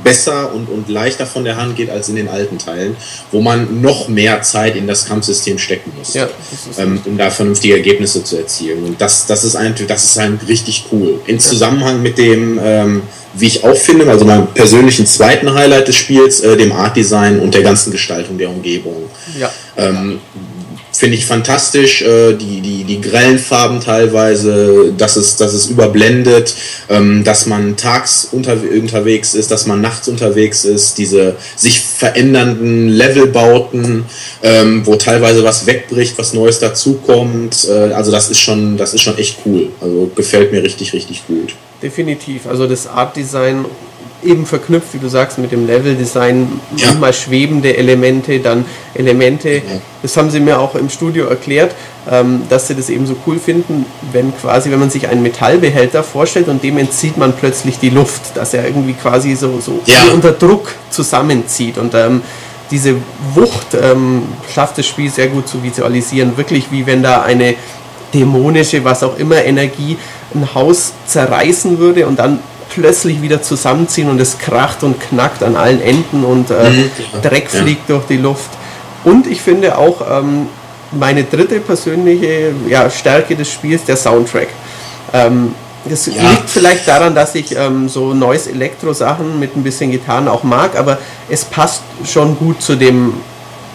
besser 0.03 0.53
und, 0.53 0.69
und 0.69 0.89
leichter 0.89 1.25
von 1.25 1.43
der 1.43 1.57
Hand 1.57 1.75
geht 1.75 1.89
als 1.89 2.09
in 2.09 2.15
den 2.15 2.27
alten 2.27 2.57
Teilen, 2.57 2.95
wo 3.31 3.41
man 3.41 3.81
noch 3.81 4.07
mehr 4.07 4.41
Zeit 4.41 4.75
in 4.75 4.87
das 4.87 5.05
Kampfsystem 5.05 5.57
stecken 5.57 5.91
muss, 5.97 6.13
Ja, 6.13 6.29
ähm, 6.77 7.01
um 7.05 7.17
da 7.17 7.29
vernünftige 7.29 7.75
Ergebnisse 7.75 8.23
zu 8.23 8.37
erzielen. 8.37 8.83
Und 8.83 9.01
das, 9.01 9.25
das 9.25 9.43
ist 9.43 9.55
eigentlich, 9.55 9.87
das 9.87 10.03
ist 10.03 10.17
halt 10.17 10.47
richtig 10.47 10.85
cool. 10.91 11.19
In 11.25 11.39
Zusammenhang 11.39 12.01
mit 12.01 12.17
dem, 12.17 12.59
ähm, 12.63 13.01
wie 13.33 13.47
ich 13.47 13.63
auch 13.63 13.75
finde, 13.75 14.07
also 14.07 14.25
meinem 14.25 14.47
persönlichen 14.47 15.07
zweiten 15.07 15.53
Highlight 15.53 15.87
des 15.87 15.95
Spiels, 15.95 16.41
äh, 16.41 16.55
dem 16.55 16.71
Art 16.71 16.95
Design 16.95 17.39
und 17.39 17.53
der 17.53 17.63
ganzen 17.63 17.91
Gestaltung 17.91 18.37
der 18.37 18.49
Umgebung. 18.49 19.09
ja. 19.39 19.51
Ähm, 19.75 20.19
Finde 20.95 21.17
ich 21.17 21.25
fantastisch, 21.25 22.03
äh, 22.03 22.33
die, 22.33 22.61
die, 22.61 22.83
die 22.83 23.01
grellen 23.01 23.39
Farben 23.39 23.81
teilweise, 23.81 24.93
dass 24.95 25.15
es, 25.15 25.35
dass 25.37 25.53
es 25.53 25.65
überblendet, 25.65 26.53
ähm, 26.87 27.23
dass 27.23 27.47
man 27.47 27.75
tags 27.77 28.27
unter, 28.31 28.53
unterwegs 28.53 29.33
ist, 29.33 29.49
dass 29.49 29.65
man 29.65 29.81
nachts 29.81 30.07
unterwegs 30.07 30.65
ist, 30.65 30.99
diese 30.99 31.35
sich 31.55 31.81
verändernden 31.81 32.89
Levelbauten, 32.89 34.05
ähm, 34.43 34.85
wo 34.85 34.95
teilweise 34.95 35.43
was 35.43 35.65
wegbricht, 35.65 36.17
was 36.19 36.33
Neues 36.33 36.59
dazukommt. 36.59 37.67
Äh, 37.67 37.93
also 37.93 38.11
das 38.11 38.29
ist 38.29 38.39
schon, 38.39 38.77
das 38.77 38.93
ist 38.93 39.01
schon 39.01 39.17
echt 39.17 39.39
cool. 39.45 39.69
Also 39.81 40.11
gefällt 40.15 40.51
mir 40.51 40.61
richtig, 40.61 40.93
richtig 40.93 41.25
gut. 41.25 41.55
Definitiv. 41.81 42.45
Also 42.45 42.67
das 42.67 42.85
Art 42.85 43.15
Design 43.15 43.65
eben 44.25 44.45
verknüpft, 44.45 44.93
wie 44.93 44.97
du 44.99 45.07
sagst, 45.07 45.37
mit 45.37 45.51
dem 45.51 45.65
Level 45.67 45.95
Design, 45.95 46.59
Ja. 46.75 46.87
manchmal 46.87 47.13
schwebende 47.13 47.75
Elemente, 47.77 48.39
dann 48.39 48.65
Elemente, 48.93 49.61
das 50.01 50.15
haben 50.17 50.29
sie 50.29 50.39
mir 50.39 50.59
auch 50.59 50.75
im 50.75 50.89
Studio 50.89 51.25
erklärt, 51.27 51.75
ähm, 52.11 52.43
dass 52.49 52.67
sie 52.67 52.75
das 52.75 52.89
eben 52.89 53.05
so 53.05 53.15
cool 53.27 53.39
finden, 53.39 53.85
wenn 54.11 54.35
quasi, 54.37 54.71
wenn 54.71 54.79
man 54.79 54.89
sich 54.89 55.07
einen 55.07 55.21
Metallbehälter 55.23 56.03
vorstellt 56.03 56.47
und 56.47 56.63
dem 56.63 56.77
entzieht 56.77 57.17
man 57.17 57.33
plötzlich 57.33 57.79
die 57.79 57.89
Luft, 57.89 58.35
dass 58.35 58.53
er 58.53 58.65
irgendwie 58.65 58.93
quasi 58.93 59.35
so, 59.35 59.59
so 59.59 59.79
Ja. 59.85 59.95
unter 60.13 60.31
Druck 60.31 60.71
zusammenzieht 60.89 61.77
und 61.77 61.93
ähm, 61.95 62.21
diese 62.71 62.95
Wucht 63.35 63.75
ähm, 63.79 64.23
schafft 64.53 64.77
das 64.77 64.87
Spiel 64.87 65.09
sehr 65.11 65.27
gut 65.27 65.47
zu 65.47 65.61
visualisieren, 65.61 66.37
wirklich 66.37 66.71
wie 66.71 66.85
wenn 66.85 67.03
da 67.03 67.21
eine 67.21 67.55
dämonische, 68.13 68.83
was 68.83 69.03
auch 69.03 69.17
immer, 69.17 69.43
Energie 69.43 69.97
ein 70.35 70.53
Haus 70.55 70.93
zerreißen 71.07 71.77
würde 71.79 72.07
und 72.07 72.17
dann 72.19 72.39
plötzlich 72.73 73.21
wieder 73.21 73.41
zusammenziehen 73.41 74.09
und 74.09 74.19
es 74.19 74.37
kracht 74.37 74.83
und 74.83 74.99
knackt 74.99 75.43
an 75.43 75.55
allen 75.55 75.81
Enden 75.81 76.23
und 76.23 76.49
äh, 76.49 76.69
Mhm, 76.69 76.91
ja. 77.13 77.19
Dreck 77.29 77.49
Ja. 77.53 77.61
fliegt 77.61 77.89
durch 77.89 78.05
die 78.05 78.17
Luft. 78.17 78.49
Und 79.03 79.27
ich 79.27 79.41
finde 79.41 79.77
auch 79.77 80.01
ähm, 80.09 80.47
meine 80.91 81.23
dritte 81.23 81.59
persönliche 81.59 82.53
ja, 82.67 82.89
Stärke 82.89 83.35
des 83.35 83.49
Spiels, 83.51 83.83
der 83.85 83.97
Soundtrack. 83.97 84.47
Ähm, 85.13 85.53
das 85.85 86.05
Ja. 86.05 86.13
liegt 86.29 86.49
vielleicht 86.49 86.87
daran, 86.87 87.13
dass 87.13 87.35
ich 87.35 87.55
ähm, 87.57 87.89
so 87.89 88.13
neues 88.13 88.47
Elektro-Sachen 88.47 89.39
mit 89.39 89.55
ein 89.57 89.63
bisschen 89.63 89.91
Gitarren 89.91 90.27
auch 90.29 90.43
mag, 90.43 90.77
aber 90.77 90.97
es 91.29 91.43
passt 91.43 91.81
schon 92.05 92.37
gut 92.37 92.61
zu 92.61 92.75
dem 92.75 93.13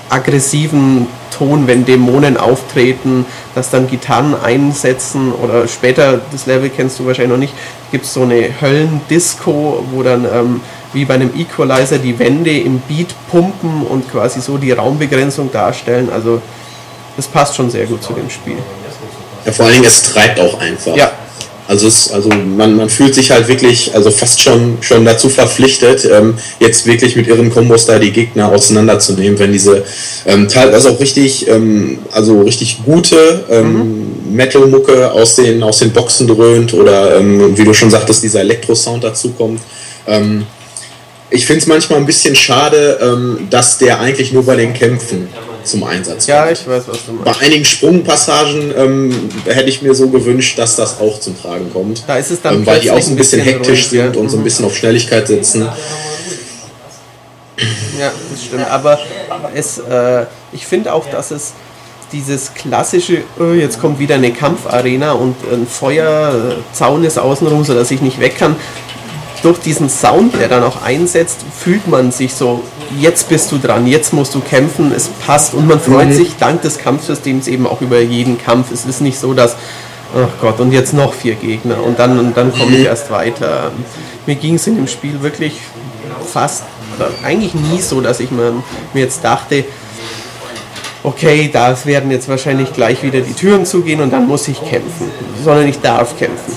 aggressiven 0.08 1.06
Ton, 1.30 1.66
wenn 1.66 1.84
Dämonen 1.84 2.36
auftreten, 2.36 3.26
dass 3.54 3.70
dann 3.70 3.88
Gitarren 3.88 4.34
einsetzen 4.34 5.32
oder 5.32 5.68
später, 5.68 6.20
das 6.32 6.46
Level 6.46 6.70
kennst 6.70 6.98
du 6.98 7.06
wahrscheinlich 7.06 7.32
noch 7.32 7.38
nicht, 7.38 7.54
gibt 7.90 8.04
es 8.04 8.14
so 8.14 8.22
eine 8.22 8.60
Höllendisco, 8.60 9.84
wo 9.92 10.02
dann 10.02 10.24
ähm, 10.24 10.60
wie 10.92 11.04
bei 11.04 11.14
einem 11.14 11.30
Equalizer 11.36 11.98
die 11.98 12.18
Wände 12.18 12.56
im 12.58 12.80
Beat 12.80 13.14
pumpen 13.30 13.86
und 13.86 14.10
quasi 14.10 14.40
so 14.40 14.56
die 14.56 14.72
Raumbegrenzung 14.72 15.52
darstellen. 15.52 16.08
Also 16.12 16.40
das 17.16 17.26
passt 17.26 17.56
schon 17.56 17.70
sehr 17.70 17.86
gut 17.86 18.02
zu 18.02 18.12
dem 18.12 18.30
Spiel. 18.30 18.58
Ja, 19.44 19.52
vor 19.52 19.66
allen 19.66 19.74
Dingen, 19.74 19.86
es 19.86 20.02
treibt 20.02 20.40
auch 20.40 20.58
einfach. 20.60 20.96
Ja. 20.96 21.12
Also, 21.68 21.86
es, 21.86 22.10
also 22.10 22.30
man, 22.30 22.76
man 22.76 22.88
fühlt 22.88 23.14
sich 23.14 23.30
halt 23.30 23.46
wirklich, 23.46 23.94
also 23.94 24.10
fast 24.10 24.40
schon, 24.40 24.78
schon 24.80 25.04
dazu 25.04 25.28
verpflichtet, 25.28 26.08
ähm, 26.10 26.32
jetzt 26.60 26.86
wirklich 26.86 27.14
mit 27.14 27.26
ihren 27.26 27.50
Kombos 27.50 27.84
da 27.84 27.98
die 27.98 28.10
Gegner 28.10 28.50
auseinanderzunehmen, 28.50 29.38
wenn 29.38 29.52
diese 29.52 29.84
ähm, 30.24 30.48
teilweise 30.48 30.90
auch 30.90 30.98
richtig, 30.98 31.46
ähm, 31.46 31.98
also 32.10 32.40
richtig 32.40 32.78
gute 32.86 33.44
ähm, 33.50 34.06
Metal-Mucke 34.32 35.12
aus 35.12 35.36
den, 35.36 35.62
aus 35.62 35.80
den 35.80 35.92
Boxen 35.92 36.26
dröhnt 36.26 36.72
oder 36.72 37.18
ähm, 37.18 37.54
wie 37.58 37.64
du 37.64 37.74
schon 37.74 37.90
sagtest, 37.90 38.22
dieser 38.22 38.40
Elektro-Sound 38.40 39.04
dazukommt. 39.04 39.60
Ähm, 40.06 40.46
ich 41.28 41.44
finde 41.44 41.60
es 41.60 41.66
manchmal 41.66 41.98
ein 41.98 42.06
bisschen 42.06 42.34
schade, 42.34 42.98
ähm, 43.02 43.46
dass 43.50 43.76
der 43.76 44.00
eigentlich 44.00 44.32
nur 44.32 44.46
bei 44.46 44.56
den 44.56 44.72
Kämpfen 44.72 45.28
zum 45.64 45.84
Einsatz 45.84 46.26
kommt. 46.26 46.28
Ja, 46.28 46.50
ich 46.50 46.66
weiß, 46.66 46.84
was 46.86 47.04
du 47.06 47.16
Bei 47.18 47.24
meinst. 47.30 47.42
einigen 47.42 47.64
Sprungpassagen 47.64 48.72
ähm, 48.76 49.30
hätte 49.44 49.68
ich 49.68 49.82
mir 49.82 49.94
so 49.94 50.08
gewünscht, 50.08 50.58
dass 50.58 50.76
das 50.76 51.00
auch 51.00 51.18
zum 51.20 51.40
Tragen 51.40 51.72
kommt. 51.72 52.04
Da 52.06 52.16
ist 52.16 52.30
es 52.30 52.40
dann 52.42 52.54
ähm, 52.56 52.66
weil 52.66 52.80
die 52.80 52.90
auch 52.90 53.00
so 53.00 53.10
ein 53.10 53.16
bisschen 53.16 53.40
bisschen 53.40 53.54
hektisch 53.54 53.84
ruhig, 53.86 53.92
ja. 53.92 54.04
sind 54.04 54.16
und 54.16 54.28
so 54.28 54.36
ein 54.36 54.40
Mhm. 54.40 54.44
bisschen 54.44 54.64
auf 54.64 54.76
Schnelligkeit 54.76 55.26
setzen. 55.28 55.68
Ja, 57.98 58.12
das 58.30 58.44
stimmt. 58.44 58.70
Aber 58.70 58.98
es, 59.54 59.78
äh, 59.78 60.26
ich 60.52 60.64
finde 60.66 60.92
auch, 60.92 61.06
dass 61.10 61.30
es 61.32 61.52
dieses 62.12 62.54
klassische, 62.54 63.22
oh, 63.38 63.52
jetzt 63.52 63.80
kommt 63.80 63.98
wieder 63.98 64.14
eine 64.14 64.32
Kampfarena 64.32 65.12
und 65.12 65.34
ein 65.52 65.66
Feuerzaun 65.66 67.04
ist 67.04 67.18
außenrum, 67.18 67.64
sodass 67.64 67.90
ich 67.90 68.00
nicht 68.00 68.20
weg 68.20 68.38
kann. 68.38 68.56
Durch 69.42 69.58
diesen 69.58 69.88
Sound, 69.88 70.34
der 70.40 70.48
dann 70.48 70.64
auch 70.64 70.82
einsetzt, 70.82 71.38
fühlt 71.56 71.86
man 71.86 72.10
sich 72.10 72.34
so, 72.34 72.64
jetzt 72.98 73.28
bist 73.28 73.52
du 73.52 73.58
dran, 73.58 73.86
jetzt 73.86 74.12
musst 74.12 74.34
du 74.34 74.40
kämpfen, 74.40 74.92
es 74.94 75.08
passt 75.26 75.54
und 75.54 75.68
man 75.68 75.78
freut 75.80 76.08
Mhm. 76.08 76.12
sich 76.14 76.36
dank 76.40 76.62
des 76.62 76.78
Kampfsystems 76.78 77.46
eben 77.46 77.66
auch 77.66 77.80
über 77.80 78.00
jeden 78.00 78.36
Kampf. 78.42 78.72
Es 78.72 78.84
ist 78.84 79.00
nicht 79.00 79.18
so, 79.18 79.34
dass, 79.34 79.54
ach 80.16 80.40
Gott, 80.40 80.58
und 80.58 80.72
jetzt 80.72 80.92
noch 80.92 81.14
vier 81.14 81.34
Gegner 81.34 81.82
und 81.84 81.98
dann, 82.00 82.18
und 82.18 82.36
dann 82.36 82.52
komme 82.52 82.76
ich 82.76 82.86
erst 82.86 83.10
weiter. 83.10 83.70
Mir 84.26 84.34
ging 84.34 84.54
es 84.56 84.66
in 84.66 84.74
dem 84.76 84.88
Spiel 84.88 85.22
wirklich 85.22 85.54
fast, 86.32 86.64
eigentlich 87.24 87.54
nie 87.54 87.80
so, 87.80 88.00
dass 88.00 88.18
ich 88.18 88.32
mir, 88.32 88.52
mir 88.92 89.04
jetzt 89.04 89.22
dachte, 89.22 89.64
okay, 91.04 91.48
da 91.52 91.76
werden 91.84 92.10
jetzt 92.10 92.28
wahrscheinlich 92.28 92.72
gleich 92.72 93.04
wieder 93.04 93.20
die 93.20 93.34
Türen 93.34 93.64
zugehen 93.64 94.00
und 94.00 94.10
dann 94.12 94.26
muss 94.26 94.48
ich 94.48 94.58
kämpfen, 94.60 95.10
sondern 95.44 95.68
ich 95.68 95.80
darf 95.80 96.18
kämpfen. 96.18 96.56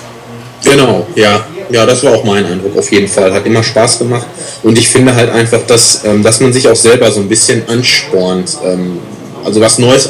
Genau, 0.63 1.05
ja. 1.15 1.45
Ja, 1.71 1.85
das 1.85 2.03
war 2.03 2.13
auch 2.13 2.23
mein 2.23 2.45
Eindruck, 2.45 2.77
auf 2.77 2.91
jeden 2.91 3.07
Fall. 3.07 3.33
Hat 3.33 3.45
immer 3.45 3.63
Spaß 3.63 3.99
gemacht. 3.99 4.27
Und 4.63 4.77
ich 4.77 4.87
finde 4.87 5.15
halt 5.15 5.29
einfach, 5.29 5.61
dass, 5.67 6.03
ähm, 6.05 6.23
dass 6.23 6.39
man 6.39 6.53
sich 6.53 6.67
auch 6.67 6.75
selber 6.75 7.11
so 7.11 7.19
ein 7.19 7.29
bisschen 7.29 7.67
anspornt, 7.67 8.57
ähm, 8.65 8.99
also 9.43 9.61
was 9.61 9.79
Neues 9.79 10.09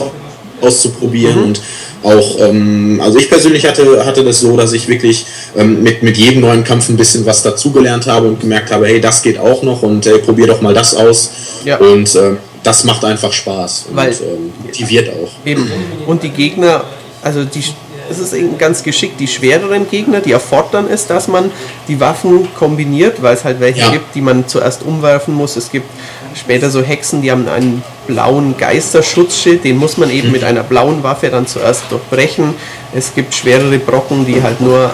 auszuprobieren 0.61 1.37
mhm. 1.37 1.43
und 1.43 1.61
auch, 2.03 2.39
ähm, 2.39 2.99
also 3.03 3.19
ich 3.19 3.29
persönlich 3.29 3.65
hatte, 3.65 4.03
hatte 4.05 4.23
das 4.23 4.39
so, 4.39 4.57
dass 4.57 4.73
ich 4.73 4.87
wirklich 4.87 5.25
ähm, 5.55 5.83
mit, 5.83 6.01
mit 6.01 6.17
jedem 6.17 6.41
neuen 6.41 6.63
Kampf 6.63 6.89
ein 6.89 6.97
bisschen 6.97 7.25
was 7.25 7.43
dazugelernt 7.43 8.07
habe 8.07 8.27
und 8.27 8.39
gemerkt 8.39 8.71
habe, 8.71 8.87
hey, 8.87 8.99
das 8.99 9.21
geht 9.21 9.37
auch 9.37 9.61
noch 9.61 9.83
und 9.83 10.05
hey, 10.05 10.17
probier 10.17 10.47
doch 10.47 10.61
mal 10.61 10.73
das 10.73 10.95
aus. 10.95 11.29
Ja. 11.63 11.77
Und 11.77 12.15
äh, 12.15 12.31
das 12.63 12.83
macht 12.83 13.05
einfach 13.05 13.31
Spaß 13.31 13.85
und 13.89 13.95
Weil, 13.95 14.11
ähm, 14.11 14.51
motiviert 14.63 15.09
auch. 15.09 15.31
Eben. 15.45 15.69
Und 16.07 16.23
die 16.23 16.29
Gegner, 16.29 16.83
also 17.21 17.43
die 17.43 17.63
es 18.09 18.19
ist 18.19 18.33
eben 18.33 18.57
ganz 18.57 18.83
geschickt, 18.83 19.19
die 19.19 19.27
schwereren 19.27 19.89
Gegner, 19.89 20.21
die 20.21 20.31
erfordern 20.31 20.87
es, 20.89 21.07
dass 21.07 21.27
man 21.27 21.51
die 21.87 21.99
Waffen 21.99 22.53
kombiniert, 22.55 23.21
weil 23.21 23.33
es 23.33 23.43
halt 23.43 23.59
welche 23.59 23.81
ja. 23.81 23.89
gibt, 23.91 24.15
die 24.15 24.21
man 24.21 24.47
zuerst 24.47 24.83
umwerfen 24.83 25.33
muss. 25.33 25.55
Es 25.55 25.71
gibt 25.71 25.89
später 26.35 26.69
so 26.69 26.81
Hexen, 26.81 27.21
die 27.21 27.31
haben 27.31 27.47
einen 27.47 27.83
blauen 28.07 28.57
Geisterschutzschild, 28.57 29.63
den 29.63 29.77
muss 29.77 29.97
man 29.97 30.09
eben 30.09 30.27
mhm. 30.27 30.33
mit 30.33 30.43
einer 30.43 30.63
blauen 30.63 31.03
Waffe 31.03 31.29
dann 31.29 31.47
zuerst 31.47 31.83
durchbrechen. 31.89 32.53
Es 32.93 33.13
gibt 33.13 33.33
schwerere 33.33 33.79
Brocken, 33.79 34.25
die 34.25 34.41
halt 34.41 34.61
nur 34.61 34.91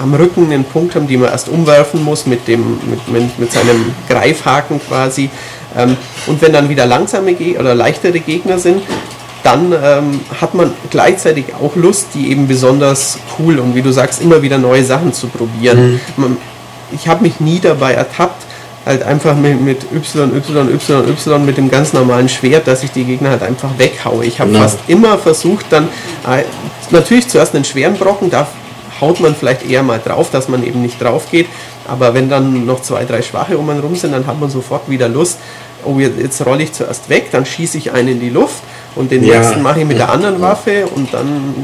am 0.00 0.14
Rücken 0.14 0.52
einen 0.52 0.64
Punkt 0.64 0.94
haben, 0.94 1.06
die 1.06 1.16
man 1.16 1.30
erst 1.30 1.48
umwerfen 1.48 2.02
muss 2.02 2.26
mit, 2.26 2.46
dem, 2.48 2.78
mit, 2.88 3.08
mit, 3.08 3.38
mit 3.38 3.52
seinem 3.52 3.94
Greifhaken 4.08 4.80
quasi. 4.86 5.30
Ähm, 5.76 5.96
und 6.26 6.40
wenn 6.42 6.52
dann 6.52 6.68
wieder 6.68 6.86
langsame 6.86 7.34
Ge 7.34 7.58
oder 7.58 7.74
leichtere 7.74 8.20
Gegner 8.20 8.58
sind, 8.58 8.82
dann 9.46 9.72
ähm, 9.72 10.20
hat 10.40 10.54
man 10.54 10.72
gleichzeitig 10.90 11.54
auch 11.54 11.76
Lust, 11.76 12.08
die 12.14 12.32
eben 12.32 12.48
besonders 12.48 13.16
cool 13.38 13.60
und 13.60 13.76
wie 13.76 13.82
du 13.82 13.92
sagst, 13.92 14.20
immer 14.20 14.42
wieder 14.42 14.58
neue 14.58 14.82
Sachen 14.82 15.12
zu 15.12 15.28
probieren. 15.28 15.92
Mhm. 15.92 16.00
Man, 16.16 16.36
ich 16.90 17.06
habe 17.06 17.22
mich 17.22 17.38
nie 17.38 17.60
dabei 17.60 17.92
ertappt, 17.92 18.44
halt 18.84 19.04
einfach 19.04 19.36
mit, 19.36 19.60
mit 19.60 19.84
Y, 19.92 20.36
Y, 20.36 20.68
Y, 20.74 21.08
Y 21.08 21.46
mit 21.46 21.58
dem 21.58 21.70
ganz 21.70 21.92
normalen 21.92 22.28
Schwert, 22.28 22.66
dass 22.66 22.82
ich 22.82 22.90
die 22.90 23.04
Gegner 23.04 23.30
halt 23.30 23.44
einfach 23.44 23.70
weghaue. 23.78 24.24
Ich 24.24 24.40
habe 24.40 24.50
genau. 24.50 24.62
fast 24.62 24.80
immer 24.88 25.16
versucht, 25.16 25.66
dann 25.70 25.84
äh, 26.26 26.42
natürlich 26.90 27.28
zuerst 27.28 27.54
einen 27.54 27.64
schweren 27.64 27.94
Brocken, 27.94 28.30
da 28.30 28.48
haut 29.00 29.20
man 29.20 29.36
vielleicht 29.36 29.64
eher 29.70 29.84
mal 29.84 30.00
drauf, 30.04 30.30
dass 30.32 30.48
man 30.48 30.64
eben 30.64 30.82
nicht 30.82 31.00
drauf 31.00 31.30
geht. 31.30 31.46
Aber 31.86 32.14
wenn 32.14 32.28
dann 32.28 32.66
noch 32.66 32.82
zwei, 32.82 33.04
drei 33.04 33.22
Schwache 33.22 33.56
um 33.56 33.70
einen 33.70 33.78
rum 33.78 33.94
sind, 33.94 34.10
dann 34.10 34.26
hat 34.26 34.40
man 34.40 34.50
sofort 34.50 34.90
wieder 34.90 35.08
Lust. 35.08 35.38
Oh, 35.84 36.00
jetzt, 36.00 36.18
jetzt 36.18 36.44
rolle 36.44 36.64
ich 36.64 36.72
zuerst 36.72 37.08
weg, 37.08 37.28
dann 37.30 37.46
schieße 37.46 37.78
ich 37.78 37.92
einen 37.92 38.08
in 38.08 38.20
die 38.20 38.30
Luft 38.30 38.62
und 38.96 39.10
den 39.10 39.22
ja. 39.22 39.38
nächsten 39.38 39.62
mache 39.62 39.80
ich 39.80 39.86
mit 39.86 39.98
der 39.98 40.10
anderen 40.10 40.40
Waffe 40.40 40.86
und 40.86 41.12
dann 41.14 41.54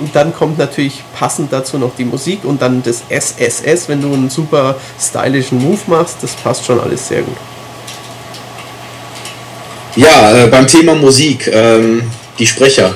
und 0.00 0.14
dann 0.14 0.34
kommt 0.34 0.58
natürlich 0.58 1.02
passend 1.16 1.52
dazu 1.52 1.78
noch 1.78 1.94
die 1.96 2.04
Musik 2.04 2.44
und 2.44 2.60
dann 2.60 2.82
das 2.82 3.04
SSS, 3.08 3.88
wenn 3.88 4.02
du 4.02 4.12
einen 4.12 4.28
super 4.28 4.74
stylischen 5.00 5.62
Move 5.62 5.78
machst, 5.86 6.16
das 6.20 6.34
passt 6.34 6.64
schon 6.64 6.80
alles 6.80 7.08
sehr 7.08 7.22
gut. 7.22 7.36
Ja, 9.96 10.32
äh, 10.36 10.46
beim 10.48 10.66
Thema 10.66 10.96
Musik, 10.96 11.46
ähm, 11.46 12.10
die 12.38 12.46
Sprecher 12.46 12.92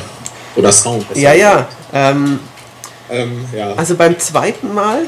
oder 0.56 0.73
Sound. 0.73 1.06
Ja, 1.14 1.32
ja, 1.32 1.68
ähm, 1.94 2.40
ähm, 3.08 3.44
ja. 3.56 3.73
Also 3.75 3.94
beim 3.94 4.18
zweiten 4.18 4.75
Mal, 4.75 5.02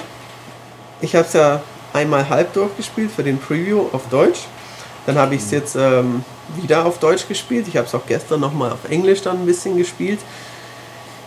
ich 1.00 1.16
habe 1.16 1.26
es 1.26 1.32
ja 1.32 1.60
einmal 1.92 2.28
halb 2.28 2.52
durchgespielt 2.52 3.10
für 3.14 3.24
den 3.24 3.38
Preview 3.38 3.86
auf 3.92 4.02
Deutsch. 4.08 4.40
Dann 5.06 5.18
habe 5.18 5.34
ich 5.34 5.42
es 5.42 5.50
jetzt 5.50 5.74
ähm, 5.74 6.24
wieder 6.60 6.86
auf 6.86 6.98
Deutsch 6.98 7.28
gespielt. 7.28 7.66
Ich 7.68 7.76
habe 7.76 7.86
es 7.86 7.94
auch 7.94 8.06
gestern 8.06 8.40
nochmal 8.40 8.72
auf 8.72 8.90
Englisch 8.90 9.22
dann 9.22 9.40
ein 9.40 9.46
bisschen 9.46 9.76
gespielt 9.76 10.18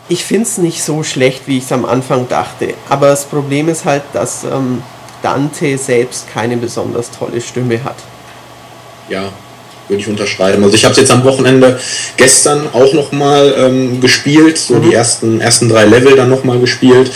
ich 0.09 0.23
finde 0.23 0.43
es 0.43 0.57
nicht 0.57 0.83
so 0.83 1.03
schlecht, 1.03 1.43
wie 1.47 1.57
ich 1.57 1.63
es 1.65 1.71
am 1.71 1.85
Anfang 1.85 2.27
dachte. 2.27 2.73
Aber 2.89 3.07
das 3.07 3.25
Problem 3.25 3.69
ist 3.69 3.85
halt, 3.85 4.03
dass 4.13 4.43
ähm, 4.43 4.81
Dante 5.21 5.77
selbst 5.77 6.27
keine 6.31 6.57
besonders 6.57 7.09
tolle 7.11 7.39
Stimme 7.39 7.83
hat. 7.83 7.95
Ja, 9.09 9.31
würde 9.87 10.01
ich 10.01 10.07
unterschreiben. 10.07 10.63
Also 10.63 10.75
ich 10.75 10.83
habe 10.83 10.93
es 10.93 10.99
jetzt 10.99 11.11
am 11.11 11.23
Wochenende 11.23 11.79
gestern 12.17 12.67
auch 12.73 12.93
nochmal 12.93 13.53
ähm, 13.57 14.01
gespielt, 14.01 14.57
so 14.57 14.75
mhm. 14.75 14.89
die 14.89 14.93
ersten, 14.93 15.41
ersten 15.41 15.69
drei 15.69 15.85
Level 15.85 16.15
dann 16.15 16.29
nochmal 16.29 16.59
gespielt. 16.59 17.11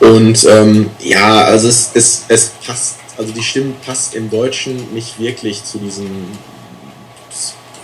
Und 0.00 0.46
ähm, 0.50 0.90
ja, 1.00 1.42
also 1.44 1.68
es, 1.68 1.90
es, 1.94 2.24
es 2.28 2.50
passt, 2.66 2.96
also 3.16 3.32
die 3.32 3.42
Stimme 3.42 3.72
passt 3.84 4.14
im 4.14 4.30
Deutschen 4.30 4.92
nicht 4.92 5.18
wirklich 5.18 5.64
zu 5.64 5.78
diesem 5.78 6.10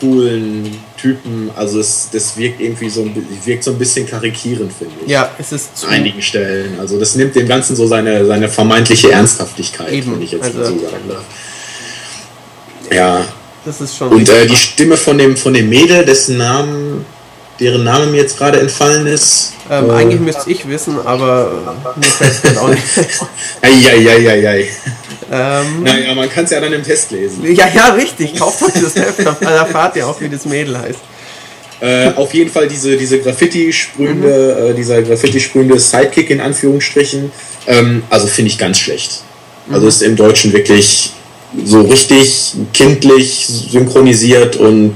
coolen 0.03 0.77
Typen. 1.01 1.51
Also 1.57 1.79
es, 1.79 2.09
das 2.13 2.37
wirkt 2.37 2.61
irgendwie 2.61 2.91
so, 2.91 3.09
wirkt 3.45 3.63
so 3.63 3.71
ein 3.71 3.79
bisschen 3.79 4.07
karikierend, 4.07 4.73
finde 4.73 4.95
ich. 5.05 5.11
Ja, 5.11 5.31
es 5.39 5.53
ist 5.53 5.77
zu. 5.77 5.87
An 5.87 5.95
einigen 5.95 6.21
Stellen. 6.21 6.79
Also 6.81 6.99
das 6.99 7.15
nimmt 7.15 7.37
dem 7.37 7.47
Ganzen 7.47 7.77
so 7.77 7.87
seine, 7.87 8.27
seine 8.27 8.49
vermeintliche 8.49 9.13
Ernsthaftigkeit, 9.13 9.93
Eben. 9.93 10.15
wenn 10.15 10.23
ich 10.23 10.33
jetzt 10.33 10.45
also, 10.45 10.59
mal 10.59 10.67
so 10.67 10.79
sagen 10.81 11.09
darf. 11.09 11.25
Ja. 12.93 13.25
Das 13.65 13.81
ist 13.81 13.97
schon. 13.97 14.09
Und 14.09 14.29
äh, 14.29 14.47
die 14.47 14.57
Stimme 14.57 14.97
von 14.97 15.17
dem, 15.17 15.37
von 15.37 15.55
dem 15.55 15.69
Mädel, 15.69 16.05
dessen 16.05 16.37
Namen, 16.37 17.05
deren 17.61 17.85
Name 17.85 18.07
mir 18.07 18.23
jetzt 18.23 18.37
gerade 18.37 18.59
entfallen 18.61 19.07
ist. 19.07 19.53
Ähm, 19.71 19.89
äh, 19.89 19.93
eigentlich 19.93 20.21
müsste 20.21 20.51
ich 20.51 20.69
wissen, 20.69 20.99
aber 21.05 21.77
mir 21.95 22.03
fällt 22.03 22.41
es 22.43 22.59
auch 22.59 22.69
nicht. 22.69 22.83
Eieieiei. 23.63 24.69
Ähm, 25.35 25.83
naja, 25.83 26.15
man 26.15 26.29
kann 26.29 26.45
es 26.45 26.51
ja 26.51 26.61
dann 26.61 26.75
im 26.75 26.83
Test 26.83 27.11
lesen. 27.11 27.43
Ja, 27.55 27.67
ja, 27.75 27.95
richtig. 27.95 28.35
Kauft 28.39 28.63
euch 28.63 28.75
das 28.83 28.95
Heft, 28.95 29.21
da 29.21 29.51
erfahrt 29.51 29.97
ihr 29.97 30.07
auch, 30.07 30.21
wie 30.21 30.29
das 30.29 30.45
Mädel 30.45 30.79
heißt. 30.79 30.99
Äh, 31.81 32.13
auf 32.15 32.35
jeden 32.35 32.51
Fall 32.51 32.69
diese, 32.69 32.99
diese 32.99 33.19
Graffiti-sprühende, 33.19 34.57
mhm. 34.61 34.71
äh, 34.71 34.75
dieser 34.75 35.03
Graffiti-sprühende 35.03 35.81
Sidekick 35.81 36.29
in 36.29 36.41
Anführungsstrichen. 36.43 37.33
Ähm, 37.67 38.03
also 38.11 38.27
finde 38.27 38.51
ich 38.51 38.59
ganz 38.59 38.79
schlecht. 38.79 39.23
Also 39.71 39.83
mhm. 39.83 39.89
ist 39.89 40.03
im 40.03 40.17
Deutschen 40.17 40.53
wirklich 40.53 41.13
so 41.65 41.81
richtig 41.81 42.53
kindlich 42.75 43.47
synchronisiert 43.49 44.57
und 44.57 44.95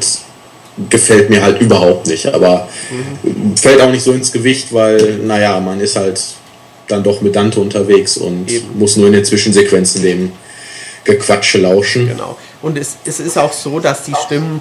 gefällt 0.90 1.30
mir 1.30 1.42
halt 1.42 1.62
überhaupt 1.62 2.08
nicht. 2.08 2.26
Aber 2.26 2.68
mhm. 2.90 3.56
fällt 3.56 3.80
auch 3.80 3.90
nicht 3.90 4.04
so 4.04 4.12
ins 4.12 4.30
Gewicht, 4.30 4.72
weil, 4.72 5.20
naja, 5.24 5.58
man 5.60 5.80
ist 5.80 5.96
halt 5.96 6.20
dann 6.88 7.02
doch 7.02 7.20
mit 7.20 7.36
Dante 7.36 7.60
unterwegs 7.60 8.16
und 8.16 8.50
Eben. 8.50 8.78
muss 8.78 8.96
nur 8.96 9.06
in 9.06 9.12
den 9.12 9.24
Zwischensequenzen 9.24 10.02
dem 10.02 10.32
Gequatsche 11.04 11.58
lauschen. 11.58 12.08
Genau. 12.08 12.36
Und 12.62 12.78
es, 12.78 12.96
es 13.04 13.20
ist 13.20 13.38
auch 13.38 13.52
so, 13.52 13.80
dass 13.80 14.04
die 14.04 14.14
Stimmen, 14.24 14.60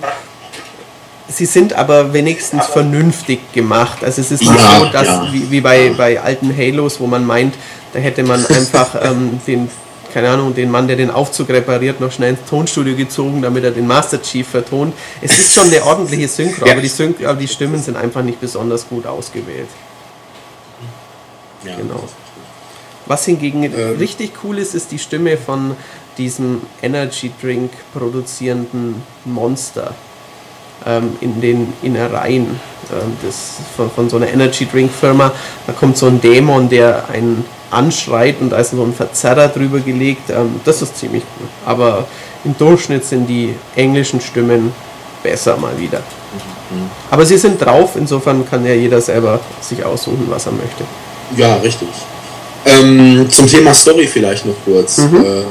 sie 1.28 1.46
sind 1.46 1.74
aber 1.74 2.14
wenigstens 2.14 2.66
vernünftig 2.68 3.52
gemacht. 3.54 4.04
Also 4.04 4.22
es 4.22 4.32
ist 4.32 4.42
nicht 4.42 4.54
ja, 4.54 4.80
so, 4.80 4.86
dass 4.86 5.08
ja. 5.08 5.30
wie, 5.32 5.50
wie 5.52 5.62
bei, 5.62 5.92
bei 5.98 6.20
alten 6.20 6.56
Halos, 6.56 7.00
wo 7.00 7.08
man 7.08 7.26
meint, 7.26 7.56
da 7.94 8.00
hätte 8.00 8.24
man 8.24 8.46
einfach 8.48 8.96
ähm, 9.02 9.40
den 9.48 9.70
keine 10.14 10.30
Ahnung, 10.30 10.56
den 10.56 10.72
Mann, 10.72 10.88
der 10.88 10.96
den 10.96 11.12
Aufzug 11.12 11.50
repariert, 11.50 12.00
noch 12.00 12.10
schnell 12.10 12.30
ins 12.30 12.50
Tonstudio 12.50 12.96
gezogen, 12.96 13.42
damit 13.42 13.66
er 13.66 13.72
den 13.72 13.86
Master 13.86 14.22
Chief 14.22 14.48
vertont. 14.48 14.94
Es 15.22 15.38
ist 15.38 15.54
schon 15.54 15.68
eine 15.68 15.84
ordentliche 15.84 16.30
Synchro, 16.30 16.66
ja. 16.68 16.72
aber, 16.72 16.80
die 16.80 16.88
Synchro 16.88 17.26
aber 17.26 17.38
die 17.38 17.50
Stimmen 17.50 17.84
sind 17.84 17.98
einfach 17.98 18.24
nicht 18.24 18.40
besonders 18.40 18.88
gut 18.88 19.06
ausgewählt. 19.06 19.68
Ja. 21.66 21.76
Genau. 21.76 22.04
Was 23.06 23.26
hingegen 23.26 23.64
ähm. 23.64 23.98
richtig 24.00 24.32
cool 24.44 24.58
ist, 24.58 24.74
ist 24.76 24.92
die 24.92 25.00
Stimme 25.00 25.38
von 25.38 25.76
diesem 26.18 26.62
Energy 26.82 27.32
Drink 27.42 27.72
produzierenden 27.94 29.04
Monster 29.26 29.94
ähm, 30.86 31.18
in 31.22 31.42
den 31.42 31.74
Innereien 31.82 32.60
ähm, 32.92 33.18
des, 33.26 33.58
von, 33.76 33.92
von, 33.92 34.10
so 34.10 34.18
einer 34.18 34.28
Energy 34.28 34.66
Drink 34.66 34.92
Firma. 34.92 35.32
Da 35.68 35.74
kommt 35.74 35.98
so 35.98 36.08
ein 36.08 36.22
Dämon, 36.22 36.70
der 36.70 37.10
einen 37.10 37.46
anschreit 37.72 38.40
und 38.40 38.52
da 38.52 38.58
ist 38.58 38.72
so 38.72 38.84
ein 38.84 38.94
Verzerrer 38.94 39.50
drüber 39.50 39.80
gelegt. 39.80 40.30
Ähm, 40.30 40.62
das 40.64 40.82
ist 40.82 40.98
ziemlich 40.98 41.24
cool. 41.40 41.48
Aber 41.66 42.08
im 42.44 42.58
Durchschnitt 42.58 43.06
sind 43.06 43.28
die 43.28 43.56
englischen 43.76 44.22
Stimmen 44.22 44.74
besser 45.22 45.58
mal 45.58 45.78
wieder. 45.78 46.00
Mhm. 46.00 46.90
Aber 47.10 47.26
sie 47.26 47.38
sind 47.38 47.64
drauf, 47.64 47.96
insofern 47.96 48.48
kann 48.48 48.66
ja 48.66 48.74
jeder 48.74 49.02
selber 49.02 49.40
sich 49.62 49.84
aussuchen, 49.84 50.26
was 50.30 50.46
er 50.46 50.54
möchte. 50.54 50.84
Ja, 51.38 51.56
richtig. 51.58 51.88
Ähm, 52.66 53.28
zum 53.30 53.48
Thema 53.48 53.74
Story 53.74 54.08
vielleicht 54.08 54.46
noch 54.46 54.56
kurz. 54.66 54.98
Mhm. 54.98 55.24
Äh, 55.24 55.44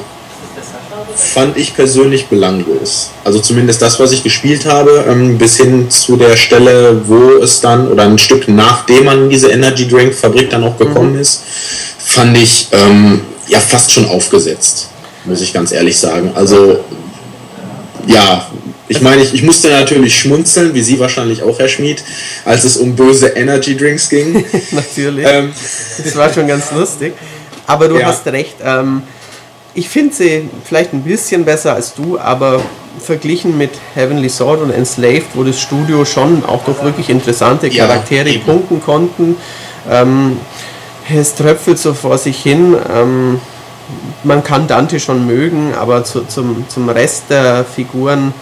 fand 1.17 1.57
ich 1.57 1.75
persönlich 1.75 2.27
belanglos. 2.27 3.11
Also 3.25 3.39
zumindest 3.39 3.83
das, 3.83 4.01
was 4.01 4.13
ich 4.13 4.23
gespielt 4.23 4.67
habe, 4.67 5.05
ähm, 5.09 5.39
bis 5.39 5.57
hin 5.57 5.89
zu 5.91 6.17
der 6.17 6.37
Stelle, 6.37 7.03
wo 7.07 7.43
es 7.43 7.61
dann, 7.61 7.89
oder 7.89 8.05
ein 8.05 8.19
Stück 8.19 8.49
nachdem 8.49 9.05
man 9.05 9.25
in 9.25 9.31
diese 9.31 9.49
Energy 9.49 9.87
Drink 9.87 10.15
Fabrik 10.15 10.51
dann 10.51 10.65
auch 10.65 10.77
gekommen 10.77 11.15
mhm. 11.15 11.21
ist, 11.21 11.43
fand 11.99 12.37
ich 12.37 12.69
ähm, 12.73 13.21
ja 13.49 13.61
fast 13.61 13.93
schon 13.93 14.09
aufgesetzt, 14.09 14.89
muss 15.25 15.41
ich 15.41 15.53
ganz 15.53 15.73
ehrlich 15.73 15.99
sagen. 15.99 16.33
Also 16.35 16.81
ja, 18.07 18.47
ich 18.89 19.01
meine, 19.01 19.23
ich, 19.23 19.33
ich 19.35 19.43
musste 19.43 19.71
natürlich 19.71 20.19
schmunzeln, 20.19 20.75
wie 20.75 20.83
Sie 20.83 20.99
wahrscheinlich 20.99 21.43
auch, 21.43 21.59
Herr 21.59 21.69
Schmid, 21.69 22.05
als 22.45 22.65
es 22.65 22.77
um 22.77 22.95
böse 22.95 23.29
Energy 23.29 23.77
Drinks 23.77 24.09
ging. 24.09 24.45
natürlich. 24.73 25.27
Ähm, 25.27 25.53
das 26.03 26.17
war 26.17 26.33
schon 26.33 26.47
ganz 26.47 26.71
lustig. 26.73 27.15
Aber 27.67 27.89
du 27.89 27.99
ja. 27.99 28.07
hast 28.07 28.27
recht. 28.27 28.57
Ähm, 28.63 29.03
ich 29.75 29.89
finde 29.89 30.15
sie 30.15 30.49
vielleicht 30.65 30.93
ein 30.93 31.03
bisschen 31.03 31.45
besser 31.45 31.75
als 31.75 31.95
du, 31.95 32.19
aber 32.19 32.63
verglichen 33.01 33.59
mit 33.59 33.71
Heavenly 33.95 34.29
Sword 34.29 34.61
und 34.61 34.71
Enslaved, 34.71 35.27
wo 35.35 35.43
das 35.43 35.61
Studio 35.61 36.05
schon 36.05 36.45
auch 36.45 36.65
durch 36.65 36.83
wirklich 36.85 37.11
interessante 37.11 37.69
Charaktere 37.71 38.29
ja, 38.29 38.41
punkten 38.45 38.81
konnten. 38.81 39.37
Ähm, 39.91 40.39
es 41.13 41.35
tröpfelt 41.35 41.79
so 41.79 41.93
vor 41.93 42.19
sich 42.19 42.41
hin. 42.41 42.77
Ähm, 42.95 43.41
man 44.23 44.45
kann 44.45 44.67
Dante 44.67 45.01
schon 45.01 45.27
mögen, 45.27 45.75
aber 45.75 46.05
zu, 46.05 46.25
zum, 46.25 46.65
zum 46.69 46.89
Rest 46.89 47.25
der 47.31 47.65
Figuren 47.65 48.33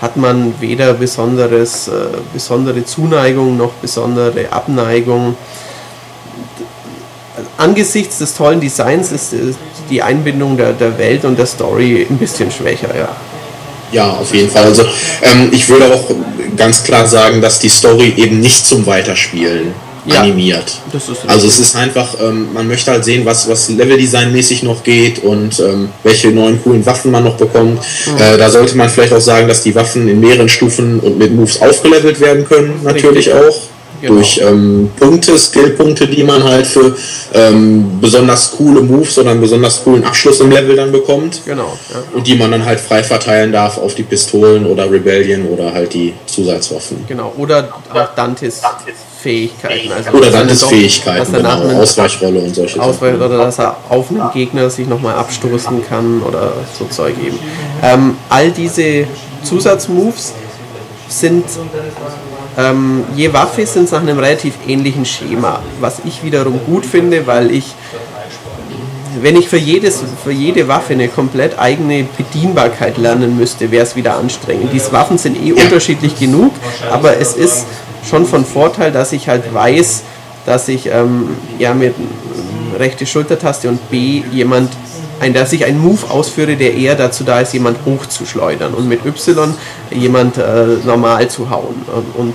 hat 0.00 0.16
man 0.16 0.54
weder 0.60 0.94
besonderes, 0.94 1.88
äh, 1.88 1.92
besondere 2.32 2.84
Zuneigung 2.84 3.56
noch 3.56 3.72
besondere 3.74 4.52
Abneigung. 4.52 5.36
Angesichts 7.56 8.18
des 8.18 8.34
tollen 8.34 8.60
Designs 8.60 9.12
ist 9.12 9.32
äh, 9.32 9.54
die 9.90 10.02
Einbindung 10.02 10.56
der, 10.56 10.72
der 10.72 10.96
Welt 10.98 11.24
und 11.24 11.38
der 11.38 11.46
Story 11.46 12.06
ein 12.08 12.18
bisschen 12.18 12.50
schwächer, 12.50 12.96
ja. 12.96 13.08
Ja, 13.90 14.10
auf 14.12 14.34
jeden 14.34 14.50
Fall. 14.50 14.64
Also 14.64 14.84
ähm, 15.22 15.48
ich 15.50 15.68
würde 15.68 15.92
auch 15.92 16.10
ganz 16.56 16.84
klar 16.84 17.06
sagen, 17.06 17.40
dass 17.40 17.58
die 17.58 17.70
Story 17.70 18.12
eben 18.16 18.38
nicht 18.40 18.66
zum 18.66 18.84
Weiterspielen 18.86 19.72
ja, 20.06 20.20
animiert. 20.20 20.80
also 21.26 21.46
es 21.46 21.58
ist 21.58 21.76
einfach, 21.76 22.14
ähm, 22.20 22.52
man 22.52 22.66
möchte 22.68 22.90
halt 22.90 23.04
sehen, 23.04 23.24
was, 23.24 23.48
was 23.48 23.68
Leveldesign-mäßig 23.68 24.62
noch 24.64 24.82
geht 24.82 25.22
und 25.22 25.58
ähm, 25.60 25.90
welche 26.02 26.28
neuen 26.28 26.62
coolen 26.62 26.84
Waffen 26.86 27.10
man 27.10 27.24
noch 27.24 27.36
bekommt. 27.36 27.80
Mhm. 28.06 28.16
Äh, 28.16 28.38
da 28.38 28.50
sollte 28.50 28.76
man 28.76 28.88
vielleicht 28.88 29.12
auch 29.12 29.20
sagen, 29.20 29.48
dass 29.48 29.62
die 29.62 29.74
Waffen 29.74 30.08
in 30.08 30.20
mehreren 30.20 30.48
Stufen 30.48 31.00
und 31.00 31.18
mit 31.18 31.34
Moves 31.34 31.60
aufgelevelt 31.60 32.20
werden 32.20 32.46
können, 32.46 32.80
natürlich 32.82 33.28
Richtig. 33.28 33.34
auch. 33.34 33.77
Genau. 34.00 34.14
Durch 34.14 34.40
ähm, 34.42 34.90
Punkte, 34.98 35.36
Skillpunkte, 35.38 36.06
die 36.06 36.22
man 36.22 36.44
halt 36.44 36.66
für 36.66 36.96
ähm, 37.34 38.00
besonders 38.00 38.52
coole 38.52 38.80
Moves 38.82 39.18
oder 39.18 39.30
einen 39.30 39.40
besonders 39.40 39.82
coolen 39.82 40.04
Abschluss 40.04 40.40
im 40.40 40.50
Level 40.50 40.76
dann 40.76 40.92
bekommt. 40.92 41.42
Genau. 41.44 41.76
Ja. 41.92 42.02
Und 42.14 42.26
die 42.26 42.36
man 42.36 42.52
dann 42.52 42.64
halt 42.64 42.80
frei 42.80 43.02
verteilen 43.02 43.52
darf 43.52 43.78
auf 43.78 43.94
die 43.94 44.04
Pistolen 44.04 44.66
oder 44.66 44.90
Rebellion 44.90 45.46
oder 45.46 45.72
halt 45.72 45.94
die 45.94 46.14
Zusatzwaffen. 46.26 47.04
Genau. 47.08 47.32
Oder 47.36 47.68
auch 47.92 48.14
Dantes 48.14 48.62
Fähigkeiten. 49.20 49.92
Also 49.92 50.10
oder 50.10 50.30
Dantes 50.30 50.62
Fähigkeiten, 50.64 51.32
genau, 51.32 51.60
Ausweichrolle 51.80 52.38
und 52.38 52.54
solche 52.54 52.80
Ausweich 52.80 53.14
Sachen. 53.14 53.26
Oder 53.26 53.38
dass 53.38 53.58
er 53.58 53.76
auf 53.88 54.10
einen 54.10 54.30
Gegner 54.32 54.70
sich 54.70 54.86
nochmal 54.86 55.16
abstoßen 55.16 55.84
kann 55.88 56.22
oder 56.22 56.52
so 56.78 56.84
Zeug 56.86 57.14
eben. 57.24 57.38
Ähm, 57.82 58.16
all 58.28 58.50
diese 58.52 59.06
Zusatzmoves 59.42 60.34
sind 61.08 61.44
ähm, 62.58 63.04
je 63.14 63.32
Waffe 63.32 63.64
sind 63.66 63.84
es 63.84 63.92
nach 63.92 64.00
einem 64.00 64.18
relativ 64.18 64.54
ähnlichen 64.66 65.04
Schema, 65.04 65.62
was 65.80 66.00
ich 66.04 66.24
wiederum 66.24 66.58
gut 66.66 66.84
finde, 66.84 67.26
weil 67.26 67.52
ich, 67.52 67.74
wenn 69.22 69.36
ich 69.36 69.48
für, 69.48 69.56
jedes, 69.56 70.02
für 70.24 70.32
jede 70.32 70.66
Waffe 70.66 70.94
eine 70.94 71.06
komplett 71.06 71.56
eigene 71.56 72.04
Bedienbarkeit 72.16 72.98
lernen 72.98 73.36
müsste, 73.36 73.70
wäre 73.70 73.84
es 73.84 73.94
wieder 73.94 74.16
anstrengend. 74.16 74.70
Diese 74.72 74.90
Waffen 74.92 75.18
sind 75.18 75.40
eh 75.40 75.52
unterschiedlich 75.52 76.18
genug, 76.18 76.52
aber 76.90 77.16
es 77.18 77.34
ist 77.34 77.64
schon 78.08 78.26
von 78.26 78.44
Vorteil, 78.44 78.90
dass 78.90 79.12
ich 79.12 79.28
halt 79.28 79.54
weiß, 79.54 80.02
dass 80.44 80.66
ich 80.66 80.86
ähm, 80.86 81.28
ja 81.60 81.74
mit 81.74 81.94
rechte 82.76 83.06
Schultertaste 83.06 83.68
und 83.68 83.88
B 83.88 84.22
jemand 84.32 84.70
ein, 85.20 85.34
dass 85.34 85.52
ich 85.52 85.64
einen 85.64 85.80
Move 85.80 86.10
ausführe, 86.10 86.56
der 86.56 86.74
eher 86.74 86.94
dazu 86.94 87.24
da 87.24 87.40
ist, 87.40 87.52
jemand 87.52 87.78
hochzuschleudern 87.84 88.74
und 88.74 88.88
mit 88.88 89.04
Y 89.04 89.54
jemand 89.90 90.38
äh, 90.38 90.66
normal 90.84 91.28
zu 91.28 91.50
hauen. 91.50 91.74
Und 92.14 92.34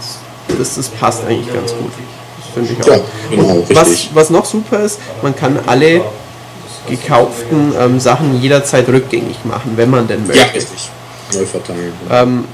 das, 0.58 0.76
das 0.76 0.90
passt 0.90 1.26
eigentlich 1.26 1.54
ganz 1.54 1.72
gut. 1.74 1.92
Das 2.38 2.54
finde 2.54 2.74
ich 2.74 2.84
auch. 2.84 2.98
Ja, 2.98 3.04
genau, 3.30 3.66
was, 3.74 4.08
was 4.14 4.30
noch 4.30 4.46
super 4.46 4.80
ist, 4.82 5.00
man 5.22 5.36
kann 5.36 5.60
alle 5.66 6.02
gekauften 6.90 7.74
ähm, 7.80 8.00
Sachen 8.00 8.42
jederzeit 8.42 8.88
rückgängig 8.90 9.46
machen, 9.46 9.74
wenn 9.76 9.90
man 9.90 10.08
denn 10.08 10.28
möchte. 10.28 10.44
Ja, 10.46 10.52
richtig. 10.54 10.90
Neu 11.34 11.46
verteilen. 11.46 11.94
Ähm, 12.12 12.46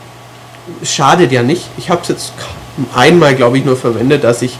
schadet 0.83 1.31
ja 1.31 1.43
nicht. 1.43 1.65
Ich 1.77 1.89
habe 1.89 2.01
es 2.03 2.09
jetzt 2.09 2.33
einmal, 2.95 3.35
glaube 3.35 3.57
ich, 3.57 3.65
nur 3.65 3.75
verwendet, 3.75 4.23
dass 4.23 4.41
ich 4.41 4.57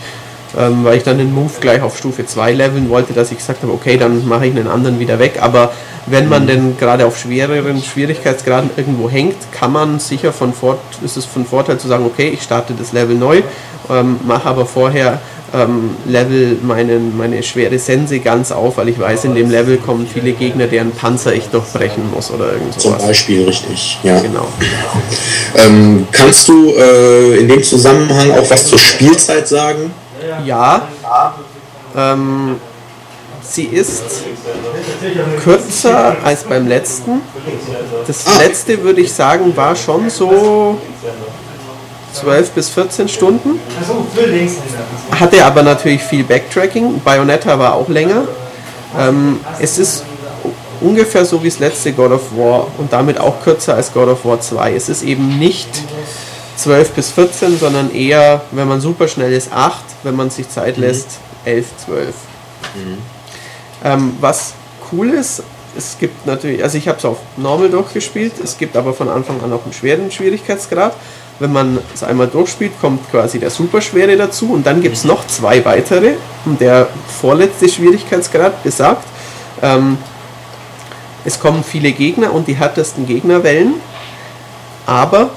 ähm, 0.58 0.84
weil 0.84 0.98
ich 0.98 1.04
dann 1.04 1.18
den 1.18 1.34
Move 1.34 1.52
gleich 1.60 1.82
auf 1.82 1.98
Stufe 1.98 2.26
2 2.26 2.54
leveln 2.54 2.90
wollte, 2.90 3.14
dass 3.14 3.32
ich 3.32 3.38
gesagt 3.38 3.62
habe, 3.62 3.72
okay, 3.72 3.98
dann 3.98 4.28
mache 4.28 4.48
ich 4.48 4.56
einen 4.56 4.68
anderen 4.68 5.00
wieder 5.00 5.20
weg. 5.20 5.40
Aber 5.42 5.72
wenn 6.08 6.28
man 6.28 6.44
mhm. 6.44 6.48
denn 6.48 6.78
gerade 6.78 7.06
auf 7.06 7.18
schwereren 7.18 7.82
Schwierigkeitsgraden 7.82 8.72
irgendwo 8.76 9.10
hängt, 9.10 9.38
kann 9.52 9.72
man 9.72 10.00
sicher 10.00 10.34
von 10.34 10.54
Fort 10.54 10.80
ist 11.04 11.18
es 11.18 11.26
von 11.26 11.46
Vorteil 11.46 11.78
zu 11.78 11.88
sagen, 11.88 12.06
okay, 12.06 12.30
ich 12.30 12.42
starte 12.42 12.74
das 12.74 12.94
Level 12.94 13.16
neu, 13.16 13.42
ähm, 13.90 14.20
mache 14.26 14.50
aber 14.50 14.66
vorher 14.66 15.20
ähm, 15.54 15.92
Level 16.08 16.58
meinen, 16.62 17.18
meine 17.18 17.42
schwere 17.44 17.80
Sense 17.80 18.20
ganz 18.20 18.52
auf, 18.52 18.78
weil 18.78 18.90
ich 18.90 19.00
weiß, 19.00 19.26
in 19.26 19.36
dem 19.36 19.50
Level 19.50 19.78
kommen 19.78 20.08
viele 20.12 20.34
Gegner, 20.34 20.68
deren 20.68 20.92
Panzer 20.92 21.34
ich 21.34 21.46
durchbrechen 21.46 22.04
muss 22.14 22.32
oder 22.32 22.54
irgendwas. 22.54 22.84
Zum 22.84 22.98
Beispiel, 22.98 23.46
richtig, 23.46 24.00
ja. 24.04 24.20
Genau. 24.20 24.48
Ähm, 25.66 26.08
kannst 26.12 26.48
du 26.48 26.74
äh, 26.76 27.40
in 27.40 27.48
dem 27.48 27.64
Zusammenhang 27.64 28.32
auch 28.32 28.50
was 28.50 28.68
zur 28.68 28.80
Spielzeit 28.80 29.48
sagen? 29.48 29.92
Ja. 30.46 30.88
Ähm, 31.96 32.60
sie 33.42 33.64
ist 33.64 34.04
kürzer 35.44 36.16
als 36.24 36.44
beim 36.44 36.68
letzten. 36.68 37.22
Das 38.08 38.26
ah. 38.28 38.40
letzte 38.40 38.84
würde 38.84 39.02
ich 39.02 39.14
sagen 39.14 39.56
war 39.56 39.76
schon 39.76 40.10
so 40.10 40.78
12 42.14 42.52
bis 42.52 42.70
14 42.70 43.08
Stunden. 43.08 43.60
Hatte 45.20 45.46
aber 45.46 45.64
natürlich 45.64 46.02
viel 46.02 46.24
Backtracking. 46.24 47.02
Bayonetta 47.02 47.58
war 47.58 47.76
auch 47.76 47.90
länger. 47.90 48.24
Ähm, 48.98 49.40
es 49.60 49.78
ist 49.78 50.04
ungefähr 50.82 51.26
so 51.26 51.44
wie 51.44 51.50
das 51.50 51.60
letzte 51.60 51.94
God 51.94 52.12
of 52.12 52.36
War 52.36 52.68
und 52.78 52.92
damit 52.92 53.20
auch 53.20 53.42
kürzer 53.44 53.76
als 53.76 53.94
God 53.94 54.10
of 54.10 54.26
War 54.26 54.40
2. 54.40 54.74
Es 54.74 54.90
ist 54.90 55.04
eben 55.04 55.38
nicht 55.38 55.70
12 56.60 56.92
bis 56.92 57.12
14, 57.12 57.58
sondern 57.58 57.94
eher, 57.94 58.42
wenn 58.52 58.68
man 58.68 58.82
super 58.82 59.08
schnell 59.08 59.32
ist, 59.32 59.52
8, 59.54 59.82
wenn 60.04 60.16
man 60.16 60.30
sich 60.30 60.50
Zeit 60.50 60.78
mhm. 60.78 60.84
lässt, 60.84 61.20
11, 61.46 61.66
12. 61.86 62.08
Mhm. 62.76 62.98
Ähm, 63.84 64.18
was 64.20 64.54
cool 64.92 65.10
ist, 65.10 65.44
es 65.78 65.98
gibt 66.00 66.26
natürlich, 66.26 66.62
also 66.64 66.78
ich 66.78 66.88
habe 66.88 66.98
es 66.98 67.06
auf 67.06 67.18
Normal 67.38 67.70
durchgespielt, 67.70 68.34
es 68.44 68.58
gibt 68.58 68.76
aber 68.76 68.94
von 68.94 69.08
Anfang 69.08 69.42
an 69.42 69.54
auch 69.54 69.64
einen 69.64 69.74
schweren 69.74 70.12
Schwierigkeitsgrad. 70.12 70.94
Wenn 71.40 71.54
man 71.54 71.80
es 71.94 72.04
einmal 72.04 72.28
durchspielt, 72.28 72.74
kommt 72.82 73.10
quasi 73.12 73.40
der 73.40 73.50
Superschwere 73.50 74.18
dazu 74.18 74.52
und 74.52 74.66
dann 74.66 74.82
gibt 74.82 74.98
es 74.98 75.06
noch 75.06 75.26
zwei 75.28 75.64
weitere. 75.64 76.16
Und 76.44 76.60
der 76.60 76.90
vorletzte 77.22 77.70
Schwierigkeitsgrad 77.70 78.62
besagt, 78.62 79.06
ähm, 79.62 79.98
es 81.24 81.40
kommen 81.40 81.64
viele 81.64 81.94
Gegner 81.94 82.34
und 82.34 82.48
die 82.50 82.56
härtesten 82.56 83.06
Gegnerwellen, 83.06 83.76
aber 84.86 85.30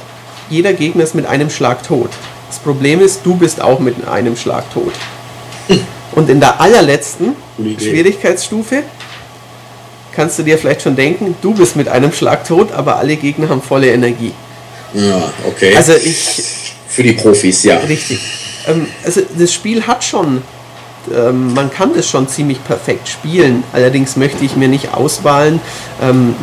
jeder 0.50 0.72
Gegner 0.72 1.04
ist 1.04 1.14
mit 1.14 1.26
einem 1.26 1.50
Schlag 1.50 1.82
tot. 1.82 2.10
Das 2.48 2.58
Problem 2.58 3.00
ist, 3.00 3.20
du 3.24 3.36
bist 3.36 3.60
auch 3.60 3.78
mit 3.78 4.06
einem 4.06 4.36
Schlag 4.36 4.70
tot. 4.72 4.92
Und 6.12 6.28
in 6.28 6.40
der 6.40 6.60
allerletzten 6.60 7.34
Schwierigkeitsstufe 7.78 8.82
kannst 10.12 10.38
du 10.38 10.42
dir 10.42 10.58
vielleicht 10.58 10.82
schon 10.82 10.94
denken, 10.96 11.34
du 11.40 11.54
bist 11.54 11.76
mit 11.76 11.88
einem 11.88 12.12
Schlag 12.12 12.46
tot, 12.46 12.72
aber 12.72 12.96
alle 12.96 13.16
Gegner 13.16 13.48
haben 13.48 13.62
volle 13.62 13.90
Energie. 13.90 14.32
Ja, 14.94 15.32
okay. 15.46 15.74
Also 15.74 15.94
ich. 15.94 16.44
Für 16.88 17.02
die 17.02 17.12
Profis, 17.12 17.62
ja. 17.64 17.78
Richtig. 17.78 18.20
Ähm, 18.66 18.86
also 19.04 19.22
das 19.38 19.52
Spiel 19.52 19.86
hat 19.86 20.04
schon. 20.04 20.42
Ähm, 21.12 21.54
man 21.54 21.70
kann 21.70 21.92
es 21.96 22.08
schon 22.08 22.28
ziemlich 22.28 22.62
perfekt 22.62 23.08
spielen. 23.08 23.64
Allerdings 23.72 24.16
möchte 24.16 24.44
ich 24.44 24.56
mir 24.56 24.68
nicht 24.68 24.92
auswahlen, 24.94 25.60
ähm, 26.00 26.36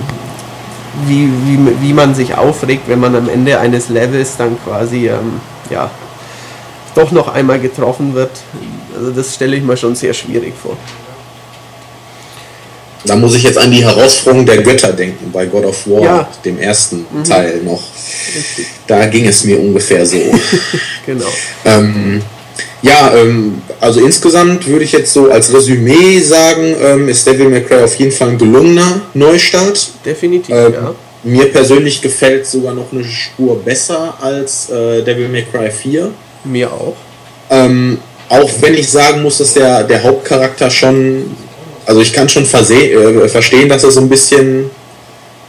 wie, 1.07 1.29
wie, 1.45 1.81
wie 1.81 1.93
man 1.93 2.15
sich 2.15 2.35
aufregt, 2.35 2.87
wenn 2.87 2.99
man 2.99 3.15
am 3.15 3.29
Ende 3.29 3.59
eines 3.59 3.89
Levels 3.89 4.37
dann 4.37 4.57
quasi 4.63 5.07
ähm, 5.07 5.39
ja, 5.69 5.89
doch 6.95 7.11
noch 7.11 7.27
einmal 7.27 7.59
getroffen 7.59 8.13
wird. 8.13 8.31
Also 8.95 9.11
das 9.11 9.35
stelle 9.35 9.55
ich 9.55 9.63
mir 9.63 9.77
schon 9.77 9.95
sehr 9.95 10.13
schwierig 10.13 10.53
vor. 10.61 10.77
Da 13.05 13.15
muss 13.15 13.35
ich 13.35 13.43
jetzt 13.43 13.57
an 13.57 13.71
die 13.71 13.83
Herausforderung 13.83 14.45
der 14.45 14.61
Götter 14.61 14.91
denken, 14.91 15.31
bei 15.31 15.45
God 15.45 15.65
of 15.65 15.87
War, 15.87 16.03
ja. 16.03 16.29
dem 16.43 16.59
ersten 16.59 17.05
mhm. 17.11 17.23
Teil 17.23 17.61
noch. 17.63 17.81
Richtig. 18.35 18.67
Da 18.87 19.05
ging 19.05 19.25
es 19.25 19.45
mir 19.45 19.57
ungefähr 19.57 20.05
so. 20.05 20.17
genau. 21.05 21.31
Ähm, 21.63 22.21
ja, 22.81 23.13
ähm, 23.15 23.61
also 23.79 23.99
insgesamt 24.01 24.67
würde 24.67 24.85
ich 24.85 24.91
jetzt 24.91 25.13
so 25.13 25.29
als 25.29 25.53
Resümee 25.53 26.19
sagen, 26.19 26.75
ähm, 26.81 27.09
ist 27.09 27.25
Devil 27.27 27.49
May 27.49 27.61
Cry 27.61 27.83
auf 27.83 27.95
jeden 27.95 28.11
Fall 28.11 28.29
ein 28.29 28.37
gelungener 28.37 29.01
Neustart. 29.13 29.89
Definitiv, 30.05 30.55
ähm, 30.55 30.73
ja. 30.73 30.95
Mir 31.23 31.51
persönlich 31.51 32.01
gefällt 32.01 32.47
sogar 32.47 32.73
noch 32.73 32.93
eine 32.93 33.03
Spur 33.03 33.61
besser 33.61 34.17
als 34.21 34.69
äh, 34.69 35.03
Devil 35.03 35.27
May 35.27 35.45
Cry 35.51 35.69
4. 35.69 36.11
Mir 36.45 36.71
auch. 36.71 36.95
Ähm, 37.49 37.97
auch 38.29 38.49
wenn 38.61 38.75
ich 38.75 38.89
sagen 38.89 39.23
muss, 39.23 39.39
dass 39.39 39.53
der, 39.53 39.83
der 39.83 40.03
Hauptcharakter 40.03 40.69
schon, 40.69 41.35
also 41.85 41.99
ich 41.99 42.13
kann 42.13 42.29
schon 42.29 42.43
äh, 42.43 43.27
verstehen, 43.27 43.67
dass 43.67 43.83
er 43.83 43.91
so 43.91 43.99
ein 43.99 44.09
bisschen 44.09 44.69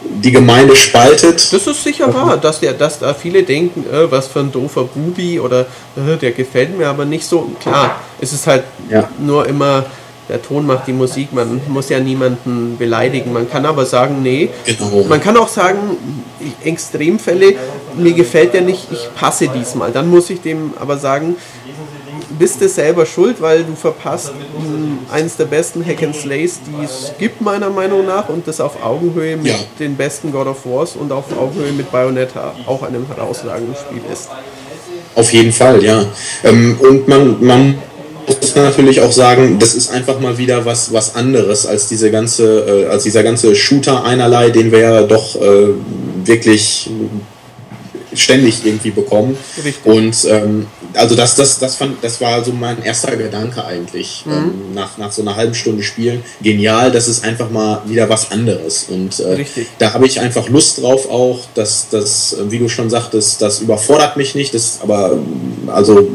die 0.03 0.33
Gemeinde 0.33 0.77
spaltet. 0.77 1.53
Das 1.53 1.67
ist 1.67 1.85
sicher 1.85 2.13
wahr, 2.13 2.37
dass, 2.37 2.61
der, 2.61 2.73
dass 2.73 2.99
da 2.99 3.15
viele 3.15 3.43
denken, 3.43 3.85
äh, 3.93 4.11
was 4.11 4.29
für 4.29 4.41
ein 4.41 4.53
doofer 4.53 4.85
Bubi 4.85 5.41
oder 5.41 5.67
äh, 5.97 6.17
der 6.21 6.33
gefällt 6.33 6.77
mir 6.77 6.89
aber 6.89 7.05
nicht 7.05 7.27
so. 7.27 7.51
Klar, 7.61 8.01
es 8.21 8.33
ist 8.33 8.47
halt 8.47 8.65
ja. 8.89 9.09
nur 9.19 9.47
immer, 9.47 9.85
der 10.29 10.41
Ton 10.41 10.67
macht 10.67 10.87
die 10.87 10.93
Musik, 10.93 11.33
man 11.33 11.61
muss 11.69 11.89
ja 11.89 12.01
niemanden 12.01 12.77
beleidigen. 12.79 13.33
Man 13.33 13.51
kann 13.51 13.67
aber 13.67 13.85
sagen, 13.85 14.23
nee. 14.23 14.49
Genau. 14.65 15.05
Man 15.09 15.21
kann 15.21 15.37
auch 15.37 15.49
sagen, 15.49 15.79
Extremfälle, 16.65 17.55
mir 17.97 18.13
gefällt 18.13 18.55
der 18.55 18.63
nicht, 18.63 18.87
ich 18.91 19.09
passe 19.15 19.49
diesmal. 19.49 19.93
Dann 19.93 20.09
muss 20.09 20.31
ich 20.31 20.41
dem 20.41 20.73
aber 20.81 20.99
sagen, 20.99 21.37
bist 22.41 22.61
du 22.61 22.69
selber 22.69 23.05
schuld, 23.07 23.41
weil 23.41 23.63
du 23.65 23.77
verpasst 23.77 24.33
mh, 24.33 25.15
eines 25.15 25.37
der 25.37 25.45
besten 25.45 25.85
Hack 25.87 26.03
and 26.03 26.17
Slays, 26.17 26.59
die 26.67 26.85
es 26.85 27.13
gibt, 27.19 27.41
meiner 27.43 27.69
Meinung 27.71 28.07
nach, 28.07 28.29
und 28.31 28.49
das 28.49 28.61
auf 28.61 28.83
Augenhöhe 28.83 29.37
mit 29.37 29.47
Ja. 29.53 29.57
den 29.79 29.95
besten 29.95 30.33
God 30.33 30.47
of 30.49 30.65
Wars 30.65 30.97
und 30.97 31.13
auf 31.13 31.27
Augenhöhe 31.39 31.71
mit 31.73 31.93
Bayonetta 31.93 32.55
auch 32.67 32.83
einem 32.83 33.07
herausragenden 33.07 33.77
Spiel 33.77 34.01
ist. 34.13 34.29
Auf 35.15 35.31
jeden 35.33 35.53
Fall, 35.53 35.85
ja. 35.85 36.03
Ähm, 36.43 36.77
und 36.81 37.07
man, 37.07 37.37
man 37.45 37.79
muss 38.27 38.57
natürlich 38.57 39.01
auch 39.03 39.13
sagen, 39.13 39.59
das 39.59 39.75
ist 39.75 39.91
einfach 39.93 40.19
mal 40.19 40.39
wieder 40.39 40.65
was, 40.65 40.93
was 40.95 41.15
anderes 41.17 41.67
als 41.67 41.89
diese 41.89 42.11
ganze, 42.11 42.87
äh, 42.87 42.87
als 42.87 43.03
dieser 43.03 43.23
ganze 43.23 43.55
Shooter 43.55 44.03
einerlei, 44.05 44.49
den 44.51 44.73
wir 44.73 44.79
ja 44.79 45.03
doch 45.03 45.37
äh, 45.37 45.69
wirklich 46.25 46.89
ständig 48.15 48.65
irgendwie 48.65 48.91
bekommen. 48.91 49.37
Richtig. 49.57 49.85
Und 49.85 50.25
ähm, 50.29 50.67
also 50.95 51.15
das, 51.15 51.37
das, 51.37 51.59
das, 51.59 51.77
fand, 51.77 52.03
das 52.03 52.21
war 52.21 52.45
so 52.45 52.53
mein 52.53 52.83
erster 52.83 53.17
Gedanke 53.17 53.65
eigentlich 53.65 54.21
Mhm. 54.25 54.33
ähm, 54.33 54.75
nach, 54.75 54.99
nach 54.99 55.13
so 55.13 55.23
einer 55.23 55.37
halben 55.37 55.55
Stunde 55.55 55.83
Spielen. 55.83 56.23
Genial, 56.43 56.91
das 56.91 57.09
ist 57.09 57.25
einfach 57.25 57.51
mal 57.51 57.83
wieder 57.87 58.09
was 58.09 58.31
anderes. 58.31 58.87
Und 58.89 59.21
äh, 59.21 59.45
da 59.79 59.93
habe 59.95 60.07
ich 60.07 60.21
einfach 60.21 60.49
Lust 60.49 60.81
drauf 60.81 61.09
auch, 61.11 61.41
dass 61.55 61.89
das, 61.91 62.33
äh, 62.35 62.51
wie 62.51 62.59
du 62.59 62.69
schon 62.69 62.91
sagtest, 62.91 63.43
das 63.43 63.61
überfordert 63.61 64.17
mich 64.17 64.35
nicht, 64.35 64.55
das 64.55 64.81
aber 64.83 65.13
ähm, 65.13 65.69
also 65.69 66.09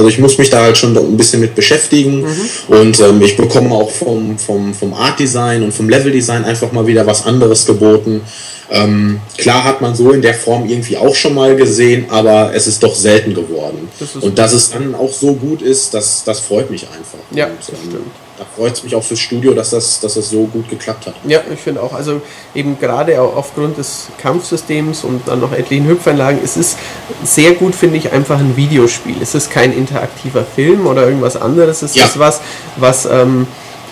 also 0.00 0.08
ich 0.08 0.18
muss 0.18 0.38
mich 0.38 0.48
da 0.48 0.62
halt 0.62 0.78
schon 0.78 0.96
ein 0.96 1.16
bisschen 1.18 1.40
mit 1.40 1.54
beschäftigen 1.54 2.24
und 2.68 3.00
ähm, 3.00 3.20
ich 3.20 3.36
bekomme 3.36 3.74
auch 3.74 3.90
vom, 3.90 4.38
vom, 4.38 4.72
vom 4.72 4.94
Art 4.94 5.18
Design 5.18 5.62
und 5.62 5.74
vom 5.74 5.90
Level 5.90 6.10
Design 6.10 6.44
einfach 6.44 6.72
mal 6.72 6.86
wieder 6.86 7.06
was 7.06 7.26
anderes 7.26 7.66
geboten. 7.66 8.22
Ähm, 8.70 9.20
klar 9.36 9.64
hat 9.64 9.82
man 9.82 9.94
so 9.94 10.12
in 10.12 10.22
der 10.22 10.32
Form 10.32 10.66
irgendwie 10.66 10.96
auch 10.96 11.14
schon 11.14 11.34
mal 11.34 11.54
gesehen, 11.54 12.06
aber 12.08 12.54
es 12.54 12.66
ist 12.66 12.82
doch 12.82 12.94
selten 12.94 13.34
geworden. 13.34 13.88
Das 13.98 14.16
und 14.16 14.38
dass 14.38 14.54
es 14.54 14.70
dann 14.70 14.94
auch 14.94 15.12
so 15.12 15.34
gut 15.34 15.60
ist, 15.60 15.92
das, 15.92 16.24
das 16.24 16.40
freut 16.40 16.70
mich 16.70 16.84
einfach. 16.84 17.18
Ja, 17.32 17.46
und, 17.46 17.52
ähm, 17.52 17.76
stimmt. 17.88 18.29
Da 18.40 18.46
freut 18.56 18.72
es 18.72 18.82
mich 18.82 18.94
auch 18.94 19.02
fürs 19.04 19.20
Studio, 19.20 19.52
dass 19.52 19.68
das, 19.68 20.00
dass 20.00 20.14
das 20.14 20.30
so 20.30 20.46
gut 20.46 20.70
geklappt 20.70 21.06
hat. 21.06 21.14
Ja, 21.26 21.40
ich 21.52 21.60
finde 21.60 21.82
auch, 21.82 21.92
also 21.92 22.22
eben 22.54 22.78
gerade 22.80 23.20
aufgrund 23.20 23.76
des 23.76 24.06
Kampfsystems 24.16 25.04
und 25.04 25.28
dann 25.28 25.40
noch 25.40 25.52
etlichen 25.52 25.86
Hüpfanlagen, 25.86 26.40
es 26.42 26.56
ist 26.56 26.78
sehr 27.22 27.52
gut, 27.52 27.74
finde 27.74 27.98
ich, 27.98 28.12
einfach 28.12 28.38
ein 28.38 28.56
Videospiel. 28.56 29.16
Es 29.20 29.34
ist 29.34 29.50
kein 29.50 29.76
interaktiver 29.76 30.42
Film 30.42 30.86
oder 30.86 31.04
irgendwas 31.04 31.36
anderes. 31.36 31.82
Es 31.82 31.94
Ja. 31.94 32.06
ist 32.06 32.18
was, 32.18 32.40
was, 32.78 33.04
ähm, 33.04 33.46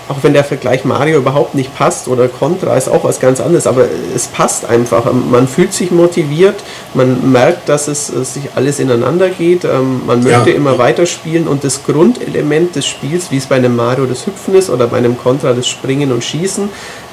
auch 0.09 0.23
wenn 0.23 0.33
der 0.33 0.45
Vergleich 0.45 0.85
Mario 0.85 1.19
überhaupt 1.19 1.55
nicht 1.55 1.75
passt 1.77 2.09
oder 2.09 2.29
Contra 2.29 2.77
ist 2.77 2.89
auch 2.89 3.05
was 3.05 3.21
ganz 3.21 3.41
anderes, 3.41 3.67
aber 3.67 3.85
es 4.15 4.27
passt 4.27 4.65
einfach. 4.65 5.07
Ähm, 5.07 5.31
Man 5.31 5.47
fühlt 5.47 5.73
sich 5.73 5.91
motiviert, 5.91 6.57
man 6.95 7.31
merkt, 7.31 7.69
dass 7.69 7.89
es 7.89 8.09
äh, 8.11 8.25
sich 8.25 8.45
alles 8.55 8.79
ineinander 8.81 9.29
geht, 9.29 9.65
ähm, 9.65 10.03
man 10.07 10.23
möchte 10.23 10.51
Ja. 10.51 10.57
immer 10.57 10.79
weiterspielen 10.79 11.47
und 11.47 11.63
das 11.65 11.85
Grundelement 11.85 12.75
des 12.77 12.87
Spiels, 12.87 13.31
wie 13.31 13.37
es 13.37 13.47
bei 13.47 13.57
einem 13.57 13.77
Mario 13.77 14.07
das 14.07 14.27
Hüpfen 14.27 14.55
ist 14.55 14.71
oder 14.71 14.87
bei 14.87 14.97
einem 14.97 15.19
Contra 15.19 15.53
das 15.53 15.69
Springen 15.69 16.11
und 16.13 16.25
Schießen, 16.25 16.69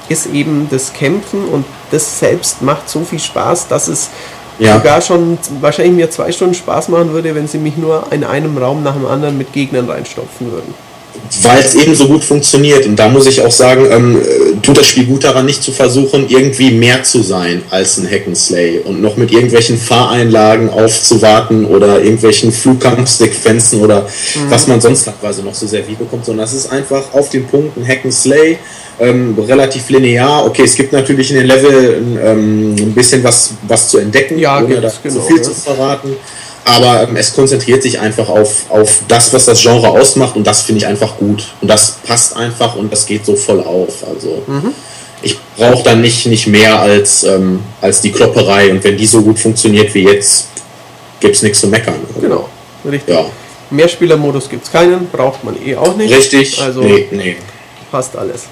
ist 0.08 0.28
eben 0.28 0.68
das 0.70 0.94
Kämpfen 0.94 1.46
und 1.46 1.66
das 1.92 2.20
selbst 2.20 2.62
macht 2.62 2.88
so 2.90 3.02
viel 3.02 3.20
Spaß, 3.20 3.68
dass 3.68 3.88
es 3.88 4.10
Ja. 4.58 4.78
sogar 4.78 5.02
schon 5.02 5.38
wahrscheinlich 5.60 5.96
mir 5.96 6.10
zwei 6.10 6.32
Stunden 6.32 6.54
Spaß 6.54 6.88
machen 6.88 7.12
würde, 7.12 7.36
wenn 7.36 7.46
sie 7.48 7.58
mich 7.58 7.76
nur 7.76 8.06
in 8.12 8.24
einem 8.24 8.58
Raum 8.58 8.84
nach 8.84 8.94
dem 8.94 9.06
anderen 9.06 9.38
mit 9.38 9.52
Gegnern 9.52 9.90
reinstopfen 9.90 10.50
würden. 10.52 10.74
Weil 11.42 11.60
es 11.60 11.76
eben 11.76 11.96
so 11.96 12.08
gut 12.08 12.24
funktioniert. 12.24 12.86
Und 12.86 12.98
da 12.98 13.10
muss 13.10 13.26
ich 13.26 13.42
auch 13.42 13.52
sagen, 13.52 13.86
ähm, 13.92 14.22
äh, 14.22 14.56
tut 14.62 14.78
das 14.78 14.88
Spiel 14.88 15.06
gut 15.06 15.24
daran, 15.24 15.46
nicht 15.46 15.64
zu 15.64 15.72
versuchen, 15.72 16.26
irgendwie 16.30 16.72
mehr 16.72 17.04
zu 17.04 17.22
sein 17.22 17.62
als 17.70 17.98
ein 17.98 18.08
Hack'n'Slay 18.08 18.84
und 18.84 19.02
noch 19.02 19.18
mit 19.18 19.32
irgendwelchen 19.32 19.78
Fahreinlagen 19.78 20.70
aufzuwarten 20.70 21.66
oder 21.66 22.02
irgendwelchen 22.02 22.52
Flugkampfsequenzen 22.52 23.82
oder 23.82 24.08
was 24.50 24.68
man 24.68 24.82
sonst 24.82 25.06
teilweise 25.06 25.42
noch 25.44 25.56
so 25.56 25.68
serviert 25.68 26.00
bekommt, 26.00 26.26
sondern 26.26 26.46
es 26.46 26.54
ist 26.54 26.72
einfach 26.72 27.14
auf 27.14 27.30
den 27.30 27.46
Punkt 27.46 27.78
ein 27.78 27.86
Hack'n'Slay. 27.86 28.58
Ähm, 28.98 29.38
relativ 29.38 29.90
linear. 29.90 30.46
Okay, 30.46 30.64
es 30.64 30.74
gibt 30.74 30.94
natürlich 30.94 31.30
in 31.30 31.36
den 31.36 31.48
Level 31.48 32.02
ähm, 32.24 32.76
ein 32.80 32.94
bisschen 32.94 33.22
was, 33.26 33.52
was 33.68 33.90
zu 33.90 33.98
entdecken, 33.98 34.40
Ja, 34.40 34.64
ohne 34.64 34.80
da 34.80 34.88
zu 34.90 35.00
genau, 35.04 35.22
viel 35.22 35.36
ja. 35.36 35.44
zu 35.44 35.52
verraten. 35.52 36.16
Aber 36.68 37.04
ähm, 37.04 37.16
es 37.16 37.34
konzentriert 37.34 37.84
sich 37.84 38.00
einfach 38.00 38.28
auf, 38.28 38.66
auf 38.70 39.00
das, 39.08 39.32
was 39.32 39.46
das 39.46 39.62
Genre 39.62 39.88
ausmacht 39.90 40.36
und 40.36 40.46
das 40.46 40.62
finde 40.64 40.80
ich 40.82 40.88
einfach 40.88 41.16
gut. 41.18 41.46
Und 41.62 41.68
das 41.70 41.98
passt 42.06 42.36
einfach 42.36 42.76
und 42.76 42.92
das 42.92 43.06
geht 43.06 43.24
so 43.26 43.36
voll 43.36 43.62
auf. 43.62 44.04
Also 44.08 44.42
ich 45.22 45.38
brauche 45.58 45.84
dann 45.84 46.02
nicht, 46.02 46.26
nicht 46.26 46.48
mehr 46.48 46.80
als, 46.80 47.24
ähm, 47.24 47.60
als 47.82 48.02
die 48.02 48.12
Klopperei 48.12 48.72
und 48.72 48.84
wenn 48.84 48.98
die 48.98 49.06
so 49.06 49.22
gut 49.22 49.38
funktioniert 49.40 49.94
wie 49.94 50.04
jetzt, 50.06 50.48
gibt 51.20 51.36
es 51.36 51.44
nichts 51.44 51.60
zu 51.60 51.68
meckern. 51.68 51.96
Genau, 52.20 52.50
richtig. 52.90 53.14
Ja, 53.16 53.26
Mehrspielermodus 53.70 54.50
gibt 54.50 54.66
es 54.66 54.72
keinen, 54.72 55.08
braucht 55.10 55.44
man 55.44 55.56
eh 55.64 55.76
auch 55.76 55.96
nicht. 55.96 56.12
richtig. 56.16 56.60
Also 56.62 56.82
nee, 56.82 57.08
nee. 57.12 57.36
passt 57.92 58.16
alles. 58.16 58.44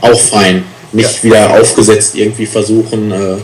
Auch 0.00 0.18
fein. 0.18 0.64
Nicht 0.92 1.16
Ja. 1.18 1.22
wieder 1.22 1.60
aufgesetzt 1.60 2.14
irgendwie 2.14 2.46
versuchen, 2.46 3.12
äh, 3.12 3.36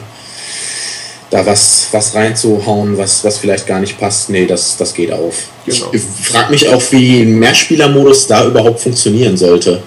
da 1.35 1.45
was, 1.45 1.89
was 1.91 2.15
reinzuhauen, 2.15 2.97
was, 2.97 3.25
was 3.25 3.39
vielleicht 3.39 3.67
gar 3.67 3.81
nicht 3.81 3.99
passt. 3.99 4.31
Nee, 4.31 4.47
das, 4.47 4.77
das 4.77 4.95
geht 4.95 5.11
auf. 5.11 5.35
Genau. 5.67 5.87
Ich 5.91 6.01
frage 6.01 6.53
mich 6.53 6.69
auch, 6.69 6.81
wie 6.93 7.23
ein 7.23 7.41
Mehrspielermodus 7.41 8.29
da 8.29 8.47
überhaupt 8.47 8.79
funktionieren 8.79 9.37
sollte. 9.37 9.83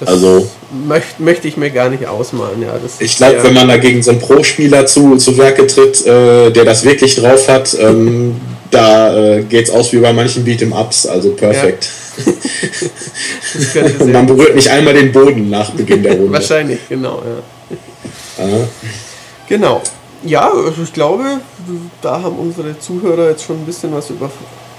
Das 0.00 0.08
Also- 0.08 0.48
möcht, 0.88 1.20
möchte 1.20 1.46
ich 1.46 1.56
mir 1.56 1.70
gar 1.70 1.88
nicht 1.88 2.04
ausmalen. 2.04 2.60
Ja, 2.62 2.72
das 2.82 2.94
Ich 2.98 3.16
glaube, 3.16 3.44
wenn 3.44 3.54
man 3.54 3.68
da 3.68 3.76
gegen 3.76 4.02
so 4.02 4.10
einen 4.10 4.18
Pro-Spieler 4.18 4.86
zu, 4.86 5.16
zu 5.18 5.38
Werke 5.38 5.68
tritt, 5.68 6.04
äh, 6.04 6.50
der 6.50 6.64
das 6.64 6.84
wirklich 6.84 7.14
drauf 7.14 7.46
hat, 7.46 7.76
ähm, 7.78 8.34
da 8.72 9.16
äh, 9.36 9.42
geht's 9.44 9.70
aus 9.70 9.92
wie 9.92 9.98
bei 9.98 10.12
manchen 10.12 10.44
Beat'em-Ups, 10.44 11.06
also 11.06 11.30
perfekt. 11.30 11.88
könnte 13.72 14.02
Und 14.02 14.12
man 14.12 14.26
berührt 14.26 14.56
nicht 14.56 14.68
einmal 14.68 14.94
den 14.94 15.12
Boden 15.12 15.48
nach 15.48 15.70
Beginn 15.70 16.02
der 16.02 16.14
Runde. 16.16 16.32
Wahrscheinlich, 16.32 16.80
genau. 16.88 17.22
Ja. 18.38 18.44
Ja. 18.44 18.68
Genau. 19.48 19.80
Ja, 20.24 20.50
also 20.50 20.82
ich 20.82 20.92
glaube, 20.92 21.22
da 22.02 22.22
haben 22.22 22.36
unsere 22.36 22.78
Zuhörer 22.78 23.30
jetzt 23.30 23.44
schon 23.44 23.56
ein 23.56 23.64
bisschen 23.66 23.94
was 23.94 24.10
über, 24.10 24.30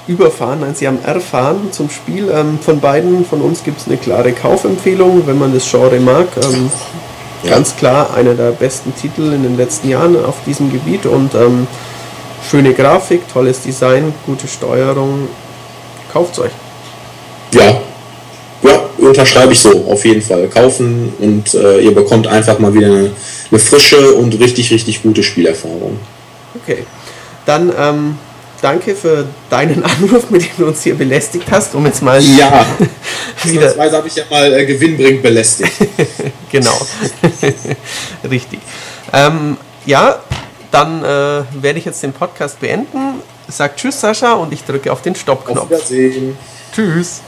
überfahren. 0.07 0.59
Nein, 0.61 0.75
sie 0.75 0.87
haben 0.87 0.99
erfahren 1.05 1.71
zum 1.71 1.89
Spiel. 1.89 2.29
Ähm, 2.29 2.59
von 2.59 2.79
beiden, 2.79 3.25
von 3.25 3.41
uns 3.41 3.63
gibt 3.63 3.79
es 3.79 3.87
eine 3.87 3.97
klare 3.97 4.33
Kaufempfehlung, 4.33 5.25
wenn 5.25 5.39
man 5.39 5.53
das 5.53 5.69
Genre 5.69 5.99
mag. 5.99 6.27
Ähm, 6.43 6.69
Ja. 7.41 7.51
Ganz 7.51 7.73
klar 7.77 8.13
einer 8.15 8.33
der 8.33 8.51
besten 8.51 8.93
Titel 8.93 9.31
in 9.31 9.43
den 9.43 9.55
letzten 9.55 9.87
Jahren 9.87 10.21
auf 10.25 10.35
diesem 10.45 10.73
Gebiet 10.73 11.05
und 11.05 11.33
ähm, 11.35 11.67
schöne 12.49 12.73
Grafik, 12.73 13.21
tolles 13.31 13.61
Design, 13.61 14.13
gute 14.25 14.45
Steuerung. 14.47 15.29
Kauft's 16.11 16.37
euch. 16.39 16.51
Ja, 17.53 17.79
unterschreibe 19.09 19.53
ich 19.53 19.59
so, 19.59 19.85
auf 19.89 20.05
jeden 20.05 20.21
Fall. 20.21 20.47
Kaufen 20.47 21.13
und 21.19 21.53
äh, 21.53 21.79
ihr 21.79 21.93
bekommt 21.93 22.27
einfach 22.27 22.59
mal 22.59 22.73
wieder 22.73 22.87
eine, 22.87 23.11
eine 23.51 23.59
frische 23.59 24.13
und 24.13 24.39
richtig, 24.39 24.71
richtig 24.71 25.03
gute 25.03 25.23
Spielerfahrung. 25.23 25.99
Okay. 26.55 26.85
Dann 27.45 27.71
ähm, 27.77 28.17
danke 28.61 28.95
für 28.95 29.25
deinen 29.49 29.83
Anruf, 29.83 30.29
mit 30.29 30.43
dem 30.43 30.51
du 30.57 30.67
uns 30.67 30.83
hier 30.83 30.95
belästigt 30.95 31.45
hast, 31.51 31.75
um 31.75 31.85
jetzt 31.85 32.01
mal 32.01 32.21
Ja, 32.21 32.65
ausnahmsweise 33.45 33.97
habe 33.97 34.07
ich 34.07 34.15
ja 34.15 34.23
mal 34.29 34.53
äh, 34.53 34.65
gewinnbringend 34.65 35.21
belästigt. 35.21 35.71
Genau. 36.51 36.77
Richtig. 38.29 38.59
Ähm, 39.13 39.57
ja, 39.85 40.19
dann 40.71 41.03
äh, 41.03 41.43
werde 41.61 41.79
ich 41.79 41.85
jetzt 41.85 42.03
den 42.03 42.13
Podcast 42.13 42.59
beenden. 42.59 43.21
Sag 43.47 43.77
Tschüss, 43.77 43.99
Sascha, 43.99 44.33
und 44.33 44.53
ich 44.53 44.63
drücke 44.63 44.91
auf 44.91 45.01
den 45.01 45.13
Auf 45.13 45.21
Stoppknopf. 45.21 45.69
Wiedersehen. 45.69 46.37
Tschüss. 46.73 47.21